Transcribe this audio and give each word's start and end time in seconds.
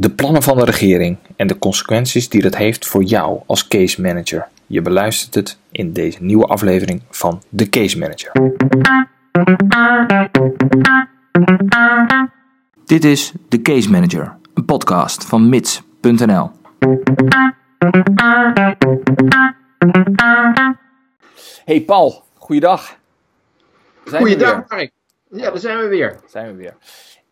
De 0.00 0.10
plannen 0.10 0.42
van 0.42 0.56
de 0.56 0.64
regering 0.64 1.18
en 1.36 1.46
de 1.46 1.58
consequenties 1.58 2.28
die 2.28 2.42
dat 2.42 2.56
heeft 2.56 2.86
voor 2.86 3.02
jou 3.02 3.40
als 3.46 3.68
case 3.68 4.00
manager. 4.00 4.48
Je 4.66 4.82
beluistert 4.82 5.34
het 5.34 5.58
in 5.70 5.92
deze 5.92 6.18
nieuwe 6.22 6.46
aflevering 6.46 7.02
van 7.10 7.42
De 7.48 7.68
Case 7.68 7.98
Manager. 7.98 8.32
Dit 12.84 13.04
is 13.04 13.32
De 13.48 13.62
Case 13.62 13.90
Manager, 13.90 14.36
een 14.54 14.64
podcast 14.64 15.24
van 15.24 15.48
mits.nl. 15.48 16.50
Hey 21.64 21.80
Paul, 21.80 22.24
goeiedag. 22.34 22.96
Goeiedag? 24.04 24.68
Mark. 24.68 24.90
Ja, 25.30 25.50
daar 25.50 25.58
zijn 25.58 25.78
we 25.78 25.88
weer. 25.88 26.20
Zijn 26.26 26.46
we 26.46 26.56
weer. 26.56 26.76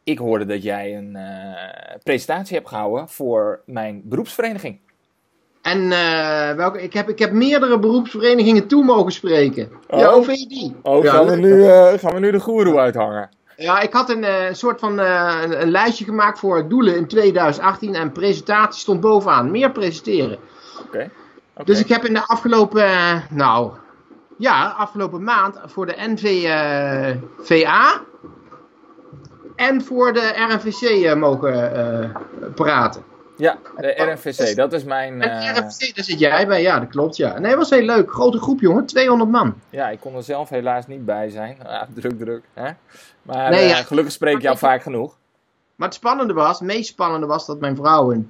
Ik 0.07 0.19
hoorde 0.19 0.47
dat 0.47 0.63
jij 0.63 0.97
een 0.97 1.17
eh, 1.17 1.97
presentatie 2.03 2.57
hebt 2.57 2.69
gehouden 2.69 3.09
voor 3.09 3.61
mijn 3.65 4.03
beroepsvereniging. 4.05 4.79
En 5.63 5.93
eh, 5.93 6.53
welke, 6.53 6.83
ik, 6.83 6.93
heb, 6.93 7.09
ik 7.09 7.19
heb 7.19 7.33
meerdere 7.33 7.79
beroepsverenigingen 7.79 8.67
toe 8.67 8.85
mogen 8.85 9.13
spreken. 9.13 9.71
Oh. 9.89 9.99
Ja, 9.99 10.09
OVD. 10.09 10.71
Oh, 10.83 11.05
ja, 11.05 11.13
gaan, 11.13 11.27
we 11.27 11.31
leuk. 11.31 11.41
nu, 11.41 11.67
eh, 11.67 11.99
gaan 11.99 12.15
we 12.15 12.21
nu 12.21 12.31
de 12.31 12.41
goeroe 12.41 12.79
uithangen? 12.79 13.29
ja, 13.57 13.81
ik 13.81 13.93
had 13.93 14.11
een 14.11 14.25
eh, 14.25 14.53
soort 14.53 14.81
van 14.81 15.01
eh, 15.01 15.39
een, 15.43 15.63
een 15.63 15.71
lijstje 15.71 16.05
gemaakt 16.05 16.39
voor 16.39 16.69
doelen 16.69 16.97
in 16.97 17.07
2018 17.07 17.95
en 17.95 18.13
presentatie 18.13 18.81
stond 18.81 19.01
bovenaan. 19.01 19.51
Meer 19.51 19.73
presenteren. 19.73 20.39
Oké. 20.87 21.11
Dus 21.65 21.81
ik 21.81 21.89
heb 21.89 22.05
in 22.05 22.15
de 22.15 22.27
afgelopen, 22.27 22.89
nou, 23.31 23.73
ja, 24.39 24.75
afgelopen 24.79 25.23
maand 25.23 25.61
voor 25.65 25.87
de 25.87 25.95
NVA 25.99 28.01
en 29.57 29.83
voor 29.83 30.13
de 30.13 30.33
RNVC 30.49 30.81
eh, 31.05 31.15
mogen 31.15 31.75
eh, 32.03 32.11
praten. 32.55 33.03
Ja, 33.37 33.59
de 33.77 33.89
RNVC, 33.89 34.57
dat 34.57 34.73
is 34.73 34.85
mijn... 34.85 35.23
En 35.23 35.31
eh, 35.31 35.51
RNVC, 35.57 35.95
daar 35.97 36.05
zit 36.05 36.19
jij 36.19 36.47
bij, 36.47 36.63
ja, 36.63 36.79
dat 36.81 36.89
klopt, 36.89 37.17
ja. 37.17 37.39
Nee, 37.39 37.51
dat 37.51 37.59
was 37.59 37.71
heel 37.71 37.83
leuk. 37.83 38.11
Grote 38.13 38.39
groep, 38.39 38.61
jongen, 38.61 38.87
200 38.87 39.31
man. 39.31 39.55
ja, 39.71 39.89
ik 39.89 40.01
kon 40.01 40.17
er 40.17 40.23
zelf 40.23 40.49
helaas 40.49 40.87
niet 40.87 41.05
bij 41.05 41.31
zijn. 41.31 41.57
Ja, 41.63 41.87
druk, 41.95 42.19
druk. 42.19 42.45
Hè? 42.55 42.71
Maar 43.23 43.51
Nee, 43.51 43.69
ja. 43.69 43.75
gelukkig 43.83 44.13
spreek 44.13 44.37
ik 44.37 44.43
jou 44.43 44.59
vaak 44.59 44.83
genoeg. 44.83 45.17
Maar 45.75 45.89
het 45.89 45.97
spannende 45.97 46.33
was, 46.33 46.59
het 46.59 46.69
meest 46.69 46.89
spannende 46.89 47.27
was 47.27 47.47
dat 47.47 47.61
mijn 47.61 47.77
vrouw 47.77 48.11
in, 48.11 48.27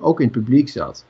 ook 0.00 0.18
in 0.20 0.24
het 0.26 0.32
publiek 0.32 0.68
zat. 0.68 1.04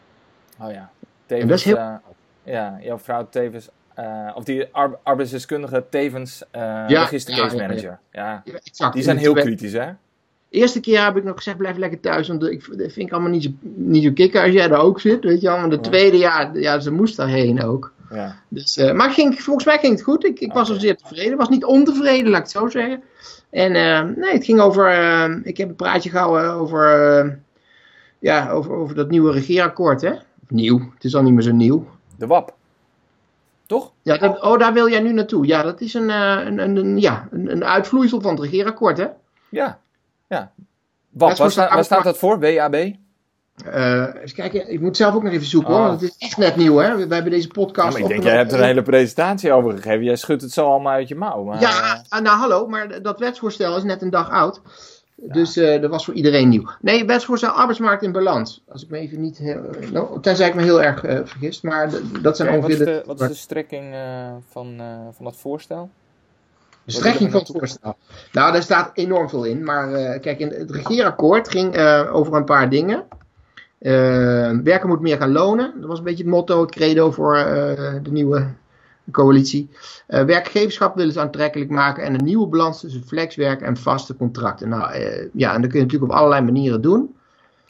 Oh 0.60 0.70
ja. 0.72 0.90
En 1.26 1.48
dat 1.48 1.58
is 1.58 1.64
heel- 1.64 1.76
eh, 1.76 1.94
ja, 2.42 2.78
jouw 2.80 2.98
vrouw 2.98 3.26
tevens... 3.30 3.68
eh, 3.96 4.30
of 4.34 4.44
die 4.44 4.66
ar- 4.72 4.98
arbeidsdeskundige 5.02 5.84
tevens 5.90 6.42
eh 6.50 6.84
Ja, 6.88 7.06
case 7.08 7.56
manager. 7.56 7.98
Ja. 8.12 8.42
Ja, 8.44 8.52
exact. 8.64 8.94
Die 8.94 9.02
zijn 9.02 9.16
heel 9.16 9.34
kritisch, 9.34 9.72
hè? 9.72 9.88
eerste 10.50 10.80
keer 10.80 11.04
heb 11.04 11.16
ik 11.16 11.24
nog 11.24 11.36
gezegd, 11.36 11.56
blijf 11.56 11.76
lekker 11.76 12.00
thuis, 12.00 12.28
want 12.28 12.42
ik 12.44 12.66
dat 12.78 12.92
vind 12.92 13.06
ik 13.06 13.12
allemaal 13.12 13.30
niet 13.30 13.42
zo, 13.42 13.50
niet 13.74 14.04
zo 14.04 14.12
kicken 14.12 14.42
als 14.42 14.52
jij 14.52 14.68
daar 14.68 14.80
ook 14.80 15.00
zit, 15.00 15.24
weet 15.24 15.40
je 15.40 15.46
wel. 15.46 15.58
Maar 15.58 15.70
de 15.70 15.80
tweede 15.80 16.16
jaar, 16.16 16.58
ja, 16.58 16.80
ze 16.80 16.90
moest 16.90 17.16
daarheen 17.16 17.62
ook. 17.62 17.92
Ja. 18.10 18.36
Dus, 18.48 18.76
eh, 18.76 18.92
maar 18.92 19.10
ging, 19.10 19.40
volgens 19.42 19.66
mij 19.66 19.78
ging 19.78 19.92
het 19.92 20.02
goed. 20.02 20.24
Ik, 20.24 20.40
ik 20.40 20.52
was 20.52 20.70
er 20.70 20.80
zeer 20.80 20.96
tevreden. 20.96 21.36
Was 21.36 21.48
niet 21.48 21.64
ontevreden, 21.64 22.30
laat 22.30 22.38
ik 22.38 22.42
het 22.42 22.62
zo 22.62 22.68
zeggen. 22.68 23.02
En 23.50 23.72
nee, 24.18 24.32
het 24.32 24.44
ging 24.44 24.60
over. 24.60 24.90
ik 25.44 25.56
heb 25.56 25.68
een 25.68 25.76
praatje 25.76 26.10
gehouden 26.10 26.50
over. 26.52 27.38
ja, 28.18 28.50
over, 28.50 28.72
over 28.72 28.94
dat 28.94 29.10
nieuwe 29.10 29.32
regeerakkoord, 29.32 30.00
hè? 30.00 30.12
Nieuw. 30.48 30.78
Het 30.94 31.04
is 31.04 31.14
al 31.14 31.22
niet 31.22 31.32
meer 31.32 31.42
zo 31.42 31.52
nieuw. 31.52 31.86
De 32.16 32.26
WAP. 32.26 32.54
Toch? 33.66 33.92
Ja, 34.02 34.16
dat, 34.16 34.42
oh, 34.42 34.58
daar 34.58 34.72
wil 34.72 34.88
jij 34.90 35.00
nu 35.00 35.12
naartoe. 35.12 35.46
Ja, 35.46 35.62
dat 35.62 35.80
is 35.80 35.94
een, 35.94 36.10
eh, 36.10 36.40
een, 36.44 36.58
een, 36.58 36.76
een- 36.76 37.00
ja, 37.00 37.28
een, 37.30 37.50
een 37.50 37.64
uitvloeisel 37.64 38.20
van 38.20 38.30
het 38.34 38.40
regeerakkoord, 38.40 38.98
hè? 38.98 39.06
Ja. 39.48 39.78
Ja. 40.28 40.52
Is 41.18 41.38
waar, 41.38 41.50
sta- 41.50 41.82
staat 41.82 42.04
dat 42.04 42.18
voor? 42.18 42.40
WAB? 42.40 42.74
Eh, 43.64 44.06
eens 44.20 44.32
kijken, 44.32 44.72
ik 44.72 44.80
moet 44.80 44.96
zelf 44.96 45.14
ook 45.14 45.22
nog 45.22 45.32
even 45.32 45.46
zoeken 45.46 45.72
hoor, 45.72 45.80
Oh. 45.82 45.86
want 45.88 46.00
het 46.00 46.10
is 46.10 46.16
echt 46.18 46.36
net 46.36 46.56
nieuw, 46.56 46.76
hè? 46.76 46.96
We, 46.96 47.06
we 47.06 47.14
hebben 47.14 47.32
deze 47.32 47.46
Ja, 47.46 47.52
podcast. 47.52 47.92
maar 47.92 48.00
ik 48.02 48.08
denk, 48.08 48.22
jij 48.22 48.36
hebt 48.36 48.52
er 48.52 48.58
een 48.58 48.64
hele 48.64 48.82
presentatie 48.82 49.52
over 49.52 49.72
gegeven. 49.72 50.04
Jij 50.04 50.16
schudt 50.16 50.42
het 50.42 50.52
zo 50.52 50.66
allemaal 50.70 50.92
uit 50.92 51.08
je 51.08 51.14
mouw. 51.14 51.42
Maar, 51.44 51.60
Ja, 51.60 52.02
ah, 52.08 52.20
nou 52.22 52.38
hallo, 52.38 52.66
maar 52.66 53.02
dat 53.02 53.18
wetsvoorstel 53.18 53.76
is 53.76 53.82
net 53.82 54.02
een 54.02 54.10
dag 54.10 54.30
oud. 54.30 54.60
Dus 55.16 55.56
eh, 55.56 55.80
dat 55.80 55.90
was 55.90 56.04
voor 56.04 56.14
iedereen 56.14 56.48
nieuw. 56.48 56.70
Nee, 56.80 57.04
wetsvoorstel 57.04 57.50
arbeidsmarkt 57.50 58.02
in 58.02 58.12
balans. 58.12 58.62
Als 58.68 58.82
ik 58.82 58.90
me 58.90 58.98
even 58.98 59.20
niet 59.20 59.38
heel. 59.38 59.60
nou, 59.92 60.20
tenzij 60.20 60.48
ik 60.48 60.54
me 60.54 60.62
heel 60.62 60.82
erg 60.82 61.04
eh, 61.04 61.20
vergist, 61.24 61.62
maar 61.62 61.90
dat 62.22 62.36
zijn 62.36 62.48
Oké, 62.48 62.60
wat, 62.60 62.70
is 62.70 62.76
ongeveer 62.76 62.94
de, 62.94 63.02
wat 63.06 63.20
is 63.20 63.28
de 63.28 63.34
strekking 63.34 63.94
eh, 63.94 64.34
van, 64.48 64.80
eh, 64.80 64.98
van 65.12 65.24
dat 65.24 65.36
voorstel? 65.36 65.90
de 66.86 66.92
strekking 66.92 67.30
van 67.30 67.40
het 67.40 67.50
voorstel. 67.52 67.96
Nou, 68.32 68.52
daar 68.52 68.62
staat 68.62 68.90
enorm 68.94 69.28
veel 69.28 69.44
in. 69.44 69.64
Maar 69.64 69.92
eh, 69.92 70.20
kijk, 70.20 70.38
in 70.38 70.48
het 70.48 70.70
regeerakkoord 70.70 71.48
ging 71.48 71.74
eh, 71.74 72.10
over 72.12 72.34
een 72.34 72.44
paar 72.44 72.70
dingen. 72.70 73.04
Eh, 73.78 73.92
werken 74.62 74.88
moet 74.88 75.00
meer 75.00 75.16
gaan 75.16 75.32
lonen. 75.32 75.72
Dat 75.80 75.88
was 75.88 75.98
een 75.98 76.04
beetje 76.04 76.22
het 76.22 76.32
motto, 76.32 76.60
het 76.60 76.70
credo 76.70 77.10
voor 77.10 77.36
eh, 77.36 77.94
de 78.02 78.10
nieuwe 78.10 78.46
coalitie. 79.10 79.70
Eh, 80.06 80.24
werkgeverschap 80.24 80.96
willen 80.96 81.12
ze 81.12 81.20
aantrekkelijk 81.20 81.70
maken 81.70 82.04
en 82.04 82.14
een 82.14 82.24
nieuwe 82.24 82.46
balans 82.46 82.80
tussen 82.80 83.04
flexwerk 83.06 83.60
en 83.60 83.76
vaste 83.76 84.16
contracten. 84.16 84.68
Nou 84.68 84.92
eh, 84.92 85.28
ja, 85.32 85.54
en 85.54 85.60
dat 85.60 85.70
kun 85.70 85.78
je 85.78 85.84
natuurlijk 85.84 86.12
op 86.12 86.18
allerlei 86.18 86.42
manieren 86.42 86.80
doen. 86.80 87.16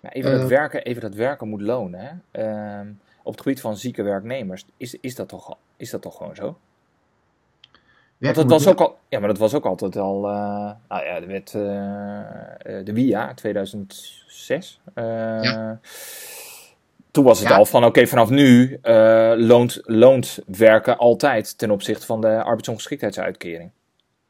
Ja, 0.01 0.13
even, 0.13 0.31
dat 0.33 0.41
Eh. 0.41 0.47
werken, 0.47 0.83
even 0.85 1.03
dat 1.03 1.15
werken 1.15 1.49
moet 1.49 1.61
lonen. 1.61 2.01
Hè? 2.01 2.43
Ehm, 2.43 2.87
op 3.23 3.33
het 3.33 3.43
gebied 3.43 3.61
van 3.61 3.77
zieke 3.77 4.03
werknemers. 4.03 4.65
Is, 4.77 4.97
is, 5.01 5.15
dat, 5.15 5.29
toch, 5.29 5.57
is 5.77 5.91
dat 5.91 6.03
toch 6.03 6.17
gewoon 6.17 6.35
zo? 6.35 6.59
Want 8.19 8.35
dat 8.35 8.51
was 8.51 8.67
ook 8.69 8.81
al, 8.81 8.97
ja, 9.09 9.19
maar 9.19 9.29
dat 9.29 9.39
was 9.39 9.55
ook 9.55 9.65
altijd 9.65 9.97
al. 9.97 10.21
nou 10.21 11.05
ja, 11.05 11.21
de 11.21 11.27
wet. 11.27 11.51
de 12.87 12.93
WIA 12.93 13.35
2006. 13.35 14.81
eh, 14.95 15.05
Ja. 15.43 15.81
Toen 17.16 17.25
was 17.25 17.38
het 17.41 17.49
Ja. 17.49 17.56
al 17.56 17.65
van: 17.65 17.84
oké, 17.84 18.06
vanaf 18.06 18.31
nu 18.31 18.78
eh, 18.82 19.32
loont, 19.37 19.81
loont 19.84 20.38
werken 20.47 20.99
altijd 20.99 21.59
ten 21.59 21.71
opzichte 21.71 22.06
van 22.06 22.21
de 22.21 22.43
arbeidsongeschiktheidsuitkering. 22.43 23.71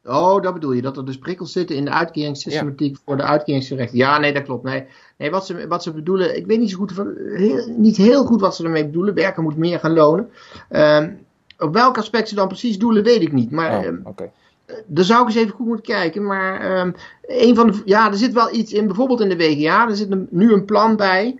Oh, 0.04 0.42
dat 0.42 0.54
bedoel 0.54 0.72
je, 0.72 0.82
dat 0.82 0.96
er 0.96 1.04
dus 1.04 1.18
prikkels 1.18 1.52
zitten 1.52 1.76
in 1.76 1.84
de 1.84 1.90
uitkeringssystematiek 1.90 2.96
voor 3.04 3.16
de 3.16 3.22
uitkeringsgerechten. 3.22 3.98
Ja, 3.98 4.18
nee, 4.18 4.32
dat 4.32 4.42
klopt. 4.42 4.64
Nee, 4.64 4.84
nee 5.18 5.30
wat, 5.30 5.46
ze, 5.46 5.66
wat 5.68 5.82
ze 5.82 5.92
bedoelen, 5.92 6.36
ik 6.36 6.46
weet 6.46 6.58
niet 6.58 6.70
zo 6.70 6.76
goed, 6.76 6.92
heel, 7.34 7.66
niet 7.76 7.96
heel 7.96 8.24
goed 8.24 8.40
wat 8.40 8.56
ze 8.56 8.64
ermee 8.64 8.84
bedoelen. 8.86 9.14
Werken 9.14 9.42
moet 9.42 9.56
meer 9.56 9.78
gaan 9.78 9.92
lonen. 9.92 10.30
Ehm, 10.68 11.10
op 11.58 11.74
welk 11.74 11.98
aspect 11.98 12.28
ze 12.28 12.34
dan 12.34 12.48
precies 12.48 12.78
doelen, 12.78 13.02
weet 13.04 13.22
ik 13.22 13.32
niet. 13.32 13.50
Maar 13.50 13.78
Oh, 13.78 13.84
ehm, 13.84 13.96
oké. 14.04 14.30
daar 14.86 15.04
zou 15.04 15.20
ik 15.20 15.26
eens 15.26 15.36
even 15.36 15.54
goed 15.54 15.66
moeten 15.66 15.84
kijken. 15.84 16.26
Maar 16.26 16.60
ehm, 16.60 16.90
een 17.26 17.54
van 17.54 17.66
de, 17.70 17.82
ja, 17.84 18.10
er 18.10 18.16
zit 18.16 18.32
wel 18.32 18.54
iets 18.54 18.72
in, 18.72 18.86
bijvoorbeeld 18.86 19.20
in 19.20 19.28
de 19.28 19.36
WGA, 19.36 19.88
er 19.88 19.96
zit 19.96 20.10
een- 20.10 20.28
nu 20.30 20.52
een 20.52 20.64
plan 20.64 20.96
bij. 20.96 21.36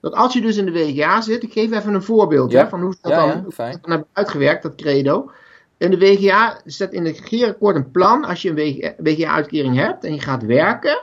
Dat 0.00 0.14
als 0.14 0.32
je 0.32 0.40
dus 0.40 0.56
in 0.56 0.64
de 0.64 0.72
WGA 0.72 1.20
zit, 1.20 1.42
ik 1.42 1.52
geef 1.52 1.70
even 1.72 1.94
een 1.94 2.02
voorbeeld 2.02 2.52
Ja. 2.52 2.62
hè, 2.62 2.68
van 2.68 2.80
hoe 2.82 2.92
ze 2.92 2.98
dat 3.02 3.12
Ja, 3.12 3.18
dan, 3.18 3.26
ja, 3.26 3.42
hebben 3.80 4.06
uitgewerkt, 4.12 4.62
dat 4.62 4.74
credo. 4.74 5.30
In 5.78 5.90
de 5.90 5.98
WGA 5.98 6.60
zet 6.64 6.92
in 6.92 7.04
het 7.04 7.18
regeerakkoord 7.18 7.76
een 7.76 7.90
plan. 7.90 8.24
Als 8.24 8.42
je 8.42 8.48
een 8.50 8.94
WGA-uitkering 8.98 9.76
hebt 9.76 10.04
en 10.04 10.14
je 10.14 10.20
gaat 10.20 10.42
werken, 10.42 11.02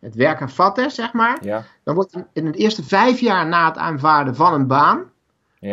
het 0.00 0.14
werken 0.14 0.48
vatten, 0.48 0.90
zeg 0.90 1.12
maar, 1.12 1.38
dan 1.84 1.94
wordt 1.94 2.16
in- 2.32 2.44
de 2.52 2.58
eerste 2.58 2.82
vijf 2.84 3.20
jaar 3.20 3.46
na 3.46 3.66
het 3.68 3.76
aanvaarden 3.76 4.34
van 4.34 4.52
een 4.54 4.66
baan, 4.66 5.10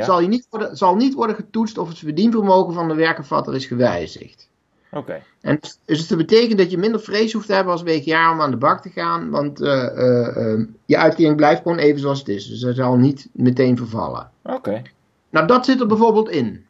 zal, 0.04 0.22
je 0.22 0.28
niet 0.28 0.48
worden, 0.50 0.78
zal 0.78 0.96
niet 0.96 1.14
worden 1.14 1.36
getoetst 1.36 1.78
of 1.78 1.88
het 1.88 1.98
verdienvermogen 1.98 2.74
van 2.74 2.88
de 2.88 2.94
werkenvatter 2.96 3.56
is 3.56 3.66
gewijzigd. 3.66 4.49
Oké. 4.92 5.22
En 5.42 5.60
dus 5.86 6.08
dat 6.08 6.18
betekent 6.18 6.58
dat 6.58 6.72
je 6.72 6.78
minder 6.78 7.02
vrees 7.02 7.34
hoeft 7.34 7.48
te 7.48 7.54
hebben 7.54 7.74
als 7.74 7.84
WGA 7.84 8.32
om 8.32 8.42
aan 8.42 8.52
de 8.52 8.58
bak 8.58 8.82
te 8.82 8.90
gaan, 8.90 9.30
want 9.30 9.62
eh, 9.62 9.86
eh, 9.86 10.54
eh, 10.54 10.68
je 10.86 10.98
uitkering 10.98 11.36
blijft 11.36 11.62
gewoon 11.62 11.78
even 11.78 12.00
zoals 12.00 12.20
het 12.20 12.28
is. 12.28 12.48
Dus 12.48 12.60
dat 12.60 12.76
zal 12.76 12.98
niet 12.98 13.30
meteen 13.34 13.78
vervallen. 13.78 14.32
Oké. 14.44 14.82
Nou, 15.30 15.48
dat 15.48 15.66
zit 15.66 15.80
er 15.80 15.88
bijvoorbeeld 15.88 16.30
in. 16.30 16.66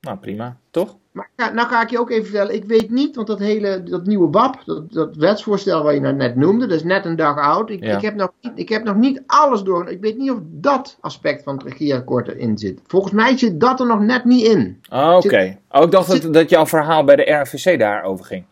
Nou, 0.00 0.18
prima. 0.18 0.56
Toch? 0.70 0.96
Maar 1.16 1.52
nou 1.54 1.68
ga 1.68 1.82
ik 1.82 1.90
je 1.90 1.98
ook 2.00 2.10
even 2.10 2.24
vertellen, 2.24 2.54
ik 2.54 2.64
weet 2.64 2.90
niet, 2.90 3.16
want 3.16 3.26
dat 3.26 3.38
hele, 3.38 3.82
dat 3.82 4.06
nieuwe 4.06 4.30
WAP, 4.30 4.62
dat, 4.64 4.92
dat 4.92 5.16
wetsvoorstel 5.16 5.82
wat 5.82 5.94
je 5.94 6.00
nou 6.00 6.14
net 6.14 6.36
noemde, 6.36 6.66
dat 6.66 6.76
is 6.76 6.84
net 6.84 7.04
een 7.04 7.16
dag 7.16 7.38
oud. 7.38 7.70
Ik, 7.70 7.84
Ja. 7.84 7.96
ik, 7.96 8.02
heb, 8.02 8.14
nog, 8.14 8.30
niet- 8.40 8.52
ik 8.54 8.68
heb 8.68 8.84
nog 8.84 8.96
niet 8.96 9.22
alles 9.26 9.62
door, 9.62 9.88
ik 9.88 10.00
weet 10.00 10.16
niet 10.18 10.30
of 10.30 10.38
dat 10.42 10.96
aspect 11.00 11.42
van 11.42 11.54
het 11.56 11.66
regeerakkoord 11.66 12.28
erin 12.28 12.58
zit. 12.58 12.80
Volgens 12.86 13.12
mij 13.12 13.38
zit 13.38 13.60
dat 13.60 13.80
er 13.80 13.86
nog 13.86 14.00
net 14.00 14.24
niet 14.24 14.46
in. 14.46 14.80
Ah, 14.88 15.16
Oké. 15.16 15.58
Oh, 15.70 15.82
ik 15.82 15.90
dacht 15.90 16.10
zit- 16.10 16.22
dat, 16.22 16.32
dat 16.32 16.50
jouw 16.50 16.66
verhaal 16.66 17.04
bij 17.04 17.16
de 17.16 17.30
RNVC 17.32 17.78
daarover 17.78 18.24
ging. 18.24 18.44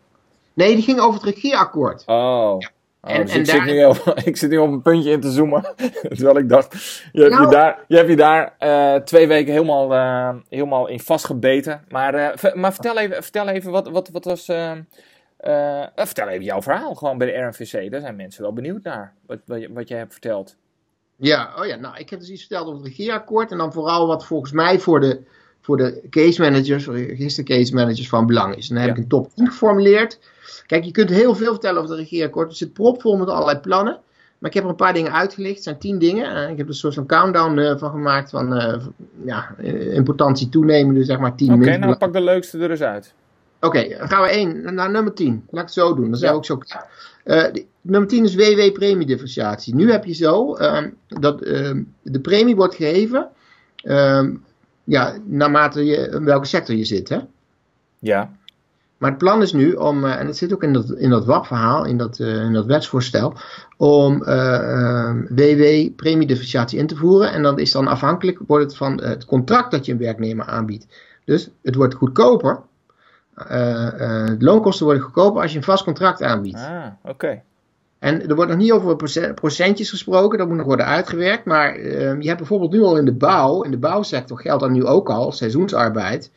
Nee, 0.53 0.75
die 0.75 0.83
ging 0.83 0.99
over 0.99 1.21
het 1.25 1.33
regeerakkoord. 1.35 2.03
Oh. 2.05 2.57
Oh, 3.05 3.11
En- 3.11 3.21
dus 3.25 3.33
en 3.33 3.39
ik, 3.39 3.45
daar- 3.45 3.55
zit 3.55 3.75
nu 3.75 3.85
op, 3.85 3.97
ik 4.29 4.37
zit 4.37 4.49
nu 4.49 4.57
op 4.57 4.71
een 4.71 4.81
puntje 4.81 5.11
in 5.11 5.19
te 5.21 5.31
zoomen. 5.31 5.61
Terwijl 6.15 6.37
ik 6.37 6.49
dacht, 6.49 6.73
je 7.11 7.21
hebt 7.21 7.33
je 7.33 7.39
Nou- 7.39 7.51
daar, 7.51 7.79
je 7.87 7.95
hebt 7.95 8.09
je 8.09 8.15
daar 8.15 8.55
eh, 8.57 8.95
twee 8.95 9.27
weken 9.27 9.53
helemaal, 9.53 9.93
eh, 9.93 10.35
helemaal 10.49 10.87
in 10.87 10.99
vastgebeten. 10.99 11.85
Maar, 11.89 12.13
eh, 12.13 12.37
ver- 12.37 12.59
maar 12.59 12.73
vertel 12.73 12.97
even, 12.97 13.23
vertel 13.23 13.47
even 13.47 13.71
wat, 13.71 13.89
wat, 13.89 14.09
wat 14.09 14.25
was. 14.25 14.47
eh, 14.47 14.71
eh, 15.37 15.81
eh, 15.81 15.87
vertel 15.95 16.27
even 16.27 16.43
jouw 16.45 16.61
verhaal 16.61 16.93
gewoon 16.95 17.17
bij 17.17 17.27
de 17.27 17.33
RNVC. 17.37 17.91
Daar 17.91 18.01
zijn 18.01 18.15
mensen 18.15 18.41
wel 18.41 18.53
benieuwd 18.53 18.83
naar. 18.83 19.13
Wat, 19.27 19.39
wat, 19.45 19.61
je- 19.61 19.73
wat 19.73 19.87
jij 19.87 19.97
hebt 19.97 20.11
verteld. 20.11 20.55
Ja, 21.15 21.53
oh 21.59 21.65
ja, 21.65 21.75
nou, 21.75 21.97
ik 21.97 22.09
heb 22.09 22.19
dus 22.19 22.29
iets 22.29 22.41
verteld 22.41 22.67
over 22.67 22.79
het 22.79 22.87
regeerakkoord 22.87 23.51
en 23.51 23.57
dan 23.57 23.73
vooral 23.73 24.07
wat 24.07 24.25
volgens 24.25 24.51
mij 24.51 24.79
voor 24.79 24.99
de, 24.99 25.21
voor 25.65 25.77
de 25.77 26.01
case 26.09 26.41
managers, 26.41 26.87
register 26.87 27.43
case 27.43 27.73
managers 27.73 28.09
van 28.09 28.25
belang 28.25 28.55
is. 28.55 28.69
En 28.69 28.75
dan 28.75 28.83
heb 28.83 28.95
Ja. 28.95 28.97
ik 28.97 29.03
een 29.03 29.09
top 29.09 29.29
10 29.35 29.47
geformuleerd. 29.47 30.19
Kijk, 30.65 30.83
je 30.83 30.91
kunt 30.91 31.09
heel 31.09 31.35
veel 31.35 31.51
vertellen 31.51 31.81
over 31.81 31.91
het 31.91 31.99
regeerakkoord. 31.99 32.47
Het 32.47 32.57
zit 32.57 32.73
propvol 32.73 33.17
met 33.17 33.27
allerlei 33.27 33.59
plannen. 33.59 33.99
Maar 34.37 34.49
ik 34.49 34.55
heb 34.55 34.63
er 34.63 34.69
een 34.69 34.75
paar 34.75 34.93
dingen 34.93 35.13
uitgelicht. 35.13 35.55
Het 35.55 35.63
zijn 35.63 35.77
tien 35.77 35.99
dingen. 35.99 36.49
ik 36.49 36.57
heb 36.57 36.65
er 36.65 36.67
een 36.67 36.73
soort 36.73 36.93
van 36.93 37.05
countdown 37.05 37.77
van 37.77 37.91
gemaakt 37.91 38.29
van 38.29 38.53
ja, 39.25 39.55
importantie 39.91 40.49
toenemende, 40.49 41.03
zeg 41.03 41.19
maar 41.19 41.35
tien 41.35 41.53
Oké, 41.53 41.77
nou 41.77 41.95
pak 41.95 42.13
de 42.13 42.21
leukste 42.21 42.57
er 42.57 42.71
eens 42.71 42.81
uit. 42.81 43.13
Oké, 43.59 43.87
dan 43.97 44.07
gaan 44.07 44.21
we 44.21 44.29
één 44.29 44.73
naar 44.73 44.91
nummer 44.91 45.13
10. 45.13 45.31
Laat 45.33 45.43
ik 45.49 45.59
het 45.59 45.73
zo 45.73 45.95
doen, 45.95 46.09
dan 46.09 46.19
zijn 46.19 46.31
we 46.31 46.37
ook 46.37 46.45
zo 46.45 46.57
klaar. 46.57 47.13
Uh, 47.25 47.63
nummer 47.81 48.09
10 48.09 48.23
is 48.23 48.35
WW 48.35 48.71
premiedifferentiatie. 48.73 49.75
Nu 49.75 49.91
heb 49.91 50.05
je 50.05 50.13
zo 50.13 50.57
uh, 50.57 50.81
dat 51.07 51.43
uh, 51.43 51.71
de 52.01 52.19
premie 52.19 52.55
wordt 52.55 52.75
gegeven 52.75 53.29
ehm, 53.75 54.33
ja, 54.85 55.17
naarmate 55.25 55.85
je, 55.85 55.95
in 55.95 56.25
welke 56.25 56.45
sector 56.45 56.75
je 56.75 56.85
zit. 56.85 57.09
Hè? 57.09 57.19
Ja. 57.99 58.31
Maar 58.97 59.09
het 59.09 59.19
plan 59.19 59.41
is 59.41 59.53
nu 59.53 59.73
om, 59.73 60.05
eh, 60.05 60.19
en 60.19 60.27
het 60.27 60.37
zit 60.37 60.53
ook 60.53 60.63
in 60.63 60.73
dat, 60.73 60.89
in 60.89 61.09
dat 61.09 61.25
WAP-verhaal, 61.25 61.85
in, 61.85 61.97
dat, 61.97 62.19
in 62.19 62.53
dat 62.53 62.65
wetsvoorstel, 62.65 63.33
om 63.77 64.19
WW 65.29 65.95
premiedifferentiatie 65.95 66.79
in 66.79 66.87
te 66.87 66.95
voeren. 66.95 67.31
En 67.31 67.43
dan 67.43 67.59
is 67.59 67.71
dan 67.71 67.87
afhankelijk 67.87 68.39
wordt 68.47 68.63
het 68.63 68.75
van 68.75 69.01
het 69.01 69.25
contract 69.25 69.71
dat 69.71 69.85
je 69.85 69.91
een 69.91 69.97
werknemer 69.97 70.45
aanbiedt. 70.45 70.87
Dus 71.25 71.49
het 71.61 71.75
wordt 71.75 71.93
goedkoper 71.93 72.61
uh, 73.37 73.45
de 74.27 74.35
loonkosten 74.39 74.85
worden 74.85 75.03
goedkoper 75.03 75.41
als 75.41 75.51
je 75.51 75.57
een 75.57 75.63
vast 75.63 75.83
contract 75.83 76.23
aanbiedt. 76.23 76.59
Ah, 76.59 76.85
oké. 77.03 77.41
En 77.99 78.27
er 78.27 78.35
wordt 78.35 78.51
nog 78.51 78.59
niet 78.59 78.71
over 78.71 78.95
procentjes 79.33 79.89
gesproken, 79.89 80.37
dat 80.37 80.47
moet 80.47 80.57
nog 80.57 80.65
worden 80.65 80.85
uitgewerkt. 80.85 81.45
Maar 81.45 81.77
uh, 81.77 82.21
je 82.21 82.27
hebt 82.27 82.37
bijvoorbeeld 82.37 82.71
nu 82.71 82.81
al 82.81 82.97
in 82.97 83.05
de 83.05 83.13
bouw, 83.13 83.61
in 83.61 83.71
de 83.71 83.77
bouwsector 83.77 84.39
geldt 84.39 84.61
dat 84.61 84.71
nu 84.71 84.85
ook 84.85 85.09
al, 85.09 85.31
seizoensarbeid. 85.31 86.31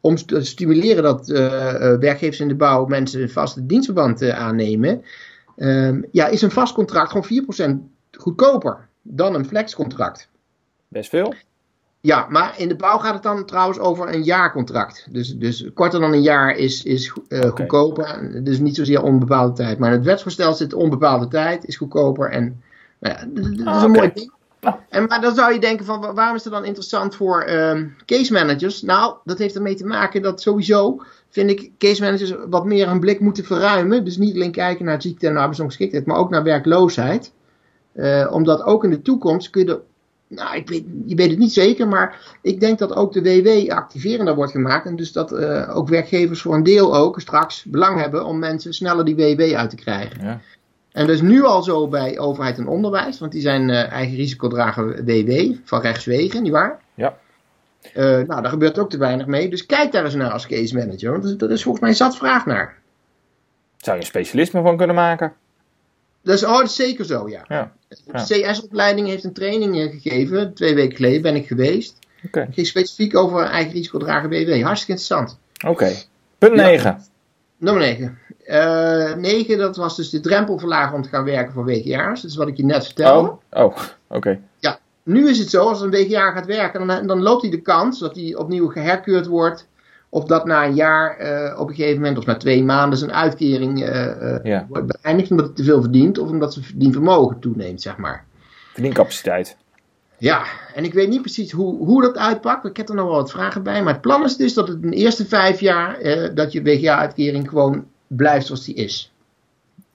Om 0.00 0.16
te 0.16 0.44
stimuleren 0.44 1.02
dat 1.02 1.28
uh, 1.28 1.38
werkgevers 1.98 2.40
in 2.40 2.48
de 2.48 2.54
bouw 2.54 2.86
mensen 2.86 3.22
een 3.22 3.30
vaste 3.30 3.66
dienstverband 3.66 4.30
aannemen. 4.30 5.02
Ehm, 5.56 6.02
ja, 6.10 6.26
is 6.26 6.42
een 6.42 6.50
vast 6.50 6.74
contract 6.74 7.10
gewoon 7.10 7.80
4% 8.10 8.16
goedkoper 8.18 8.88
dan 9.02 9.34
een 9.34 9.46
flexcontract. 9.46 10.28
Best 10.88 11.10
veel. 11.10 11.34
Ja, 12.02 12.26
maar 12.28 12.54
in 12.58 12.68
de 12.68 12.76
bouw 12.76 12.98
gaat 12.98 13.14
het 13.14 13.22
dan 13.22 13.44
trouwens 13.44 13.78
over 13.78 14.14
een 14.14 14.22
jaarcontract. 14.22 15.06
Dus, 15.10 15.36
dus 15.36 15.66
korter 15.74 16.00
dan 16.00 16.12
een 16.12 16.22
jaar 16.22 16.56
is, 16.56 16.84
is 16.84 17.12
uh, 17.28 17.40
goedkoper. 17.40 18.42
Dus 18.44 18.58
niet 18.58 18.76
zozeer 18.76 19.02
onbepaalde 19.02 19.52
tijd. 19.52 19.78
Maar 19.78 19.90
in 19.90 19.96
het 19.96 20.06
wetsvoorstel 20.06 20.54
zit 20.54 20.72
onbepaalde 20.72 21.28
tijd, 21.28 21.64
is 21.64 21.76
goedkoper. 21.76 22.30
En 22.30 22.62
nou 22.98 23.14
ja, 23.14 23.26
dat, 23.28 23.58
is 23.58 23.64
ah, 23.64 23.82
een 23.82 23.90
mooi 23.90 24.10
ding. 24.14 24.32
En, 24.88 25.06
maar 25.06 25.20
dan 25.20 25.34
zou 25.34 25.52
je 25.52 25.60
denken 25.60 25.84
van 25.84 26.14
waarom 26.14 26.36
is 26.36 26.44
het 26.44 26.52
dan 26.52 26.64
interessant 26.64 27.16
voor 27.16 27.48
uh, 27.48 27.80
case 28.06 28.32
managers? 28.32 28.82
Nou, 28.82 29.14
dat 29.24 29.38
heeft 29.38 29.54
ermee 29.54 29.74
te 29.74 29.86
maken 29.86 30.22
dat 30.22 30.40
sowieso 30.40 31.02
vind 31.28 31.50
ik 31.50 31.70
case 31.78 32.02
managers 32.02 32.34
wat 32.48 32.64
meer 32.64 32.88
hun 32.88 33.00
blik 33.00 33.20
moeten 33.20 33.44
verruimen. 33.44 34.04
Dus 34.04 34.16
niet 34.16 34.34
alleen 34.34 34.52
kijken 34.52 34.84
naar 34.84 35.02
ziekte 35.02 35.26
en 35.26 35.36
arbeidsongeschiktheid, 35.36 36.06
maar 36.06 36.16
ook 36.16 36.30
naar 36.30 36.42
werkloosheid. 36.42 37.32
Uh, 37.94 38.28
omdat 38.32 38.62
ook 38.62 38.84
in 38.84 38.90
de 38.90 39.02
toekomst 39.02 39.50
kun 39.50 39.66
je 39.66 39.80
nou, 40.30 40.56
ik 40.56 40.68
weet, 40.68 40.84
je 41.06 41.14
weet 41.14 41.30
het 41.30 41.38
niet 41.38 41.52
zeker, 41.52 41.88
maar 41.88 42.38
ik 42.42 42.60
denk 42.60 42.78
dat 42.78 42.94
ook 42.94 43.12
de 43.12 43.22
WW 43.22 43.70
activerender 43.70 44.34
wordt 44.34 44.52
gemaakt. 44.52 44.86
En 44.86 44.96
dus 44.96 45.12
dat 45.12 45.32
uh, 45.32 45.76
ook 45.76 45.88
werkgevers 45.88 46.42
voor 46.42 46.54
een 46.54 46.62
deel 46.62 46.96
ook 46.96 47.20
straks 47.20 47.64
belang 47.64 48.00
hebben 48.00 48.24
om 48.24 48.38
mensen 48.38 48.74
sneller 48.74 49.04
die 49.04 49.16
WW 49.16 49.54
uit 49.54 49.70
te 49.70 49.76
krijgen. 49.76 50.24
Ja. 50.24 50.40
En 50.92 51.06
dat 51.06 51.14
is 51.14 51.20
nu 51.20 51.44
al 51.44 51.62
zo 51.62 51.88
bij 51.88 52.18
overheid 52.18 52.58
en 52.58 52.66
onderwijs, 52.66 53.18
want 53.18 53.32
die 53.32 53.40
zijn 53.40 53.68
uh, 53.68 53.92
eigen 53.92 54.16
risicodrager 54.16 55.04
WW 55.04 55.54
van 55.64 55.80
rechtswegen, 55.80 56.42
nietwaar? 56.42 56.80
Ja. 56.94 57.16
Uh, 57.94 58.04
nou, 58.04 58.26
daar 58.26 58.50
gebeurt 58.50 58.78
ook 58.78 58.90
te 58.90 58.98
weinig 58.98 59.26
mee. 59.26 59.48
Dus 59.48 59.66
kijk 59.66 59.92
daar 59.92 60.04
eens 60.04 60.14
naar 60.14 60.30
als 60.30 60.46
case 60.46 60.74
manager, 60.74 61.12
want 61.12 61.38
dat 61.38 61.50
is 61.50 61.62
volgens 61.62 61.84
mij 61.84 61.94
zat 61.94 62.16
vraag 62.16 62.46
naar. 62.46 62.78
Zou 63.76 63.96
je 63.96 64.02
een 64.02 64.08
specialisme 64.08 64.62
van 64.62 64.76
kunnen 64.76 64.96
maken? 64.96 65.32
Dat 66.22 66.34
is, 66.34 66.44
oh, 66.44 66.58
dat 66.58 66.68
is 66.68 66.74
zeker 66.74 67.04
zo, 67.04 67.28
ja. 67.28 67.44
ja. 67.48 67.72
De 67.88 68.22
CS-opleiding 68.22 69.08
heeft 69.08 69.24
een 69.24 69.32
training 69.32 69.78
eh, 69.78 69.90
gegeven. 69.90 70.54
Twee 70.54 70.74
weken 70.74 70.96
geleden 70.96 71.22
ben 71.22 71.36
ik 71.36 71.46
geweest. 71.46 71.98
Okay. 72.26 72.48
ging 72.50 72.66
specifiek 72.66 73.16
over 73.16 73.42
eigen 73.42 73.72
risicodragen 73.72 74.28
BW. 74.28 74.62
Hartstikke 74.62 75.00
interessant. 75.00 75.38
Oké. 75.66 75.92
Punt 76.38 76.54
9. 76.54 77.02
nummer 77.56 77.82
9. 77.82 78.18
Uh, 78.46 79.14
9, 79.14 79.58
dat 79.58 79.76
was 79.76 79.96
dus 79.96 80.10
de 80.10 80.20
drempel 80.20 80.58
verlagen 80.58 80.94
om 80.94 81.02
te 81.02 81.08
gaan 81.08 81.24
werken 81.24 81.52
voor 81.52 81.64
WGA's. 81.64 82.22
Dat 82.22 82.30
is 82.30 82.36
wat 82.36 82.48
ik 82.48 82.56
je 82.56 82.64
net 82.64 82.84
vertelde. 82.84 83.28
Oh, 83.28 83.64
oh 83.64 83.76
oké. 84.08 84.40
Ja, 84.58 84.78
nu 85.02 85.28
is 85.28 85.38
het 85.38 85.50
zo, 85.50 85.68
als 85.68 85.80
een 85.80 85.90
WGA 85.90 86.30
gaat 86.30 86.46
werken, 86.46 86.86
dan, 86.86 87.06
dan 87.06 87.22
loopt 87.22 87.42
hij 87.42 87.50
de 87.50 87.62
kans 87.62 87.98
dat 87.98 88.14
hij 88.14 88.34
opnieuw 88.34 88.68
geherkeurd 88.68 89.26
wordt 89.26 89.68
of 90.10 90.24
dat 90.24 90.44
na 90.44 90.64
een 90.64 90.74
jaar 90.74 91.20
uh, 91.20 91.60
op 91.60 91.68
een 91.68 91.74
gegeven 91.74 91.96
moment, 92.00 92.18
of 92.18 92.26
na 92.26 92.36
twee 92.36 92.64
maanden, 92.64 92.98
zijn 92.98 93.12
uitkering 93.12 93.88
uh, 93.88 94.38
ja. 94.42 94.66
wordt 94.68 94.86
beëindigd 94.86 95.30
omdat 95.30 95.46
hij 95.46 95.54
te 95.54 95.64
veel 95.64 95.80
verdient, 95.80 96.18
of 96.18 96.28
omdat 96.28 96.52
zijn 96.52 96.64
verdienvermogen 96.64 97.38
toeneemt, 97.38 97.82
zeg 97.82 97.96
maar. 97.96 98.24
Verdiencapaciteit. 98.72 99.56
Ja, 100.18 100.42
en 100.74 100.84
ik 100.84 100.92
weet 100.92 101.08
niet 101.08 101.20
precies 101.20 101.52
hoe, 101.52 101.76
hoe 101.76 102.02
dat 102.02 102.16
uitpakt. 102.16 102.66
Ik 102.66 102.76
heb 102.76 102.88
er 102.88 102.94
nog 102.94 103.06
wel 103.06 103.14
wat 103.14 103.30
vragen 103.30 103.62
bij. 103.62 103.82
Maar 103.82 103.92
het 103.92 104.02
plan 104.02 104.24
is 104.24 104.36
dus 104.36 104.54
dat 104.54 104.68
het 104.68 104.82
in 104.82 104.90
de 104.90 104.96
eerste 104.96 105.26
vijf 105.26 105.60
jaar 105.60 105.98
dat 106.34 106.52
je 106.52 106.62
WGA-uitkering 106.62 107.48
gewoon 107.48 107.86
blijft 108.06 108.46
zoals 108.46 108.64
die 108.64 108.74
is. 108.74 109.12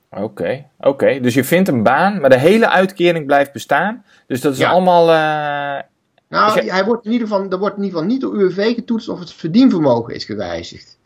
Oké, 0.10 0.66
oké. 0.80 1.20
Dus 1.20 1.34
je 1.34 1.44
vindt 1.44 1.68
een 1.68 1.84
baan, 1.84 2.20
maar 2.20 2.30
de 2.30 2.40
hele 2.40 2.70
uitkering 2.70 3.26
blijft 3.26 3.52
bestaan. 3.52 4.04
Dus 4.28 4.42
dat 4.42 4.54
is 4.54 4.64
allemaal 4.64 5.10
nou, 6.30 6.70
hij 6.70 6.86
wordt 6.86 7.06
in 7.06 7.12
ieder 7.12 7.28
geval, 7.28 7.50
er 7.50 7.58
wordt 7.58 7.78
in 7.78 7.84
ieder 7.84 7.98
geval 7.98 8.14
niet 8.14 8.22
door 8.22 8.36
UWV 8.36 8.76
getoetst 8.76 9.10
of 9.10 9.20
het 9.20 9.34
verdienvermogen 9.34 10.14
is 10.14 10.26
gewijzigd. 10.26 10.98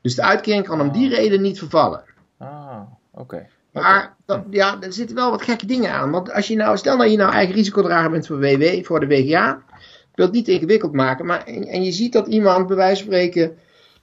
Dus 0.00 0.14
de 0.14 0.22
uitkering 0.22 0.66
kan 0.66 0.80
om 0.80 0.92
die 0.92 1.10
ah. 1.10 1.16
reden 1.16 1.40
niet 1.42 1.58
vervallen. 1.58 2.04
Ah, 2.38 2.80
oké. 3.10 3.48
Maar 3.72 4.16
ja, 4.50 4.80
er 4.80 4.92
zitten 4.92 5.16
wel 5.16 5.30
wat 5.30 5.42
gekke 5.42 5.66
dingen 5.66 5.92
aan. 5.92 6.10
Want 6.10 6.32
als 6.32 6.48
je 6.48 6.56
nou, 6.56 6.76
stel 6.76 6.98
dat 6.98 7.10
je 7.10 7.16
nou 7.16 7.32
eigen 7.32 7.54
risicodrager 7.54 8.10
bent 8.10 8.26
voor 8.26 8.38
WW, 8.38 8.84
voor 8.84 9.00
de 9.00 9.06
WGA. 9.06 9.62
Ik 10.10 10.18
wil 10.18 10.26
het 10.26 10.34
niet 10.34 10.48
ingewikkeld 10.48 10.92
maken. 10.92 11.26
Maar, 11.26 11.44
en, 11.44 11.84
je 11.84 11.92
ziet 11.92 12.12
dat 12.12 12.26
iemand 12.26 12.66
bij 12.66 12.76
wijze 12.76 13.04
van 13.04 13.12
spreken 13.12 13.58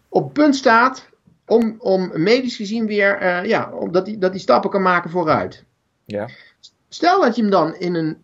op 0.10 0.34
punt 0.34 0.56
staat 0.56 1.10
om, 1.46 1.76
om 1.80 2.12
medisch 2.14 2.56
gezien 2.56 2.86
weer, 2.86 3.22
uh, 3.22 3.46
ja, 3.46 3.72
dat 3.92 4.08
hij 4.08 4.18
dat 4.18 4.32
die 4.32 4.42
stappen 4.42 4.70
kan 4.70 4.82
maken 4.82 5.10
vooruit. 5.10 5.64
Ja. 6.06 6.30
Stel 6.90 7.22
dat 7.22 7.36
je 7.36 7.42
hem 7.42 7.52
dan 7.52 7.76
in 7.76 7.96
een 7.96 8.18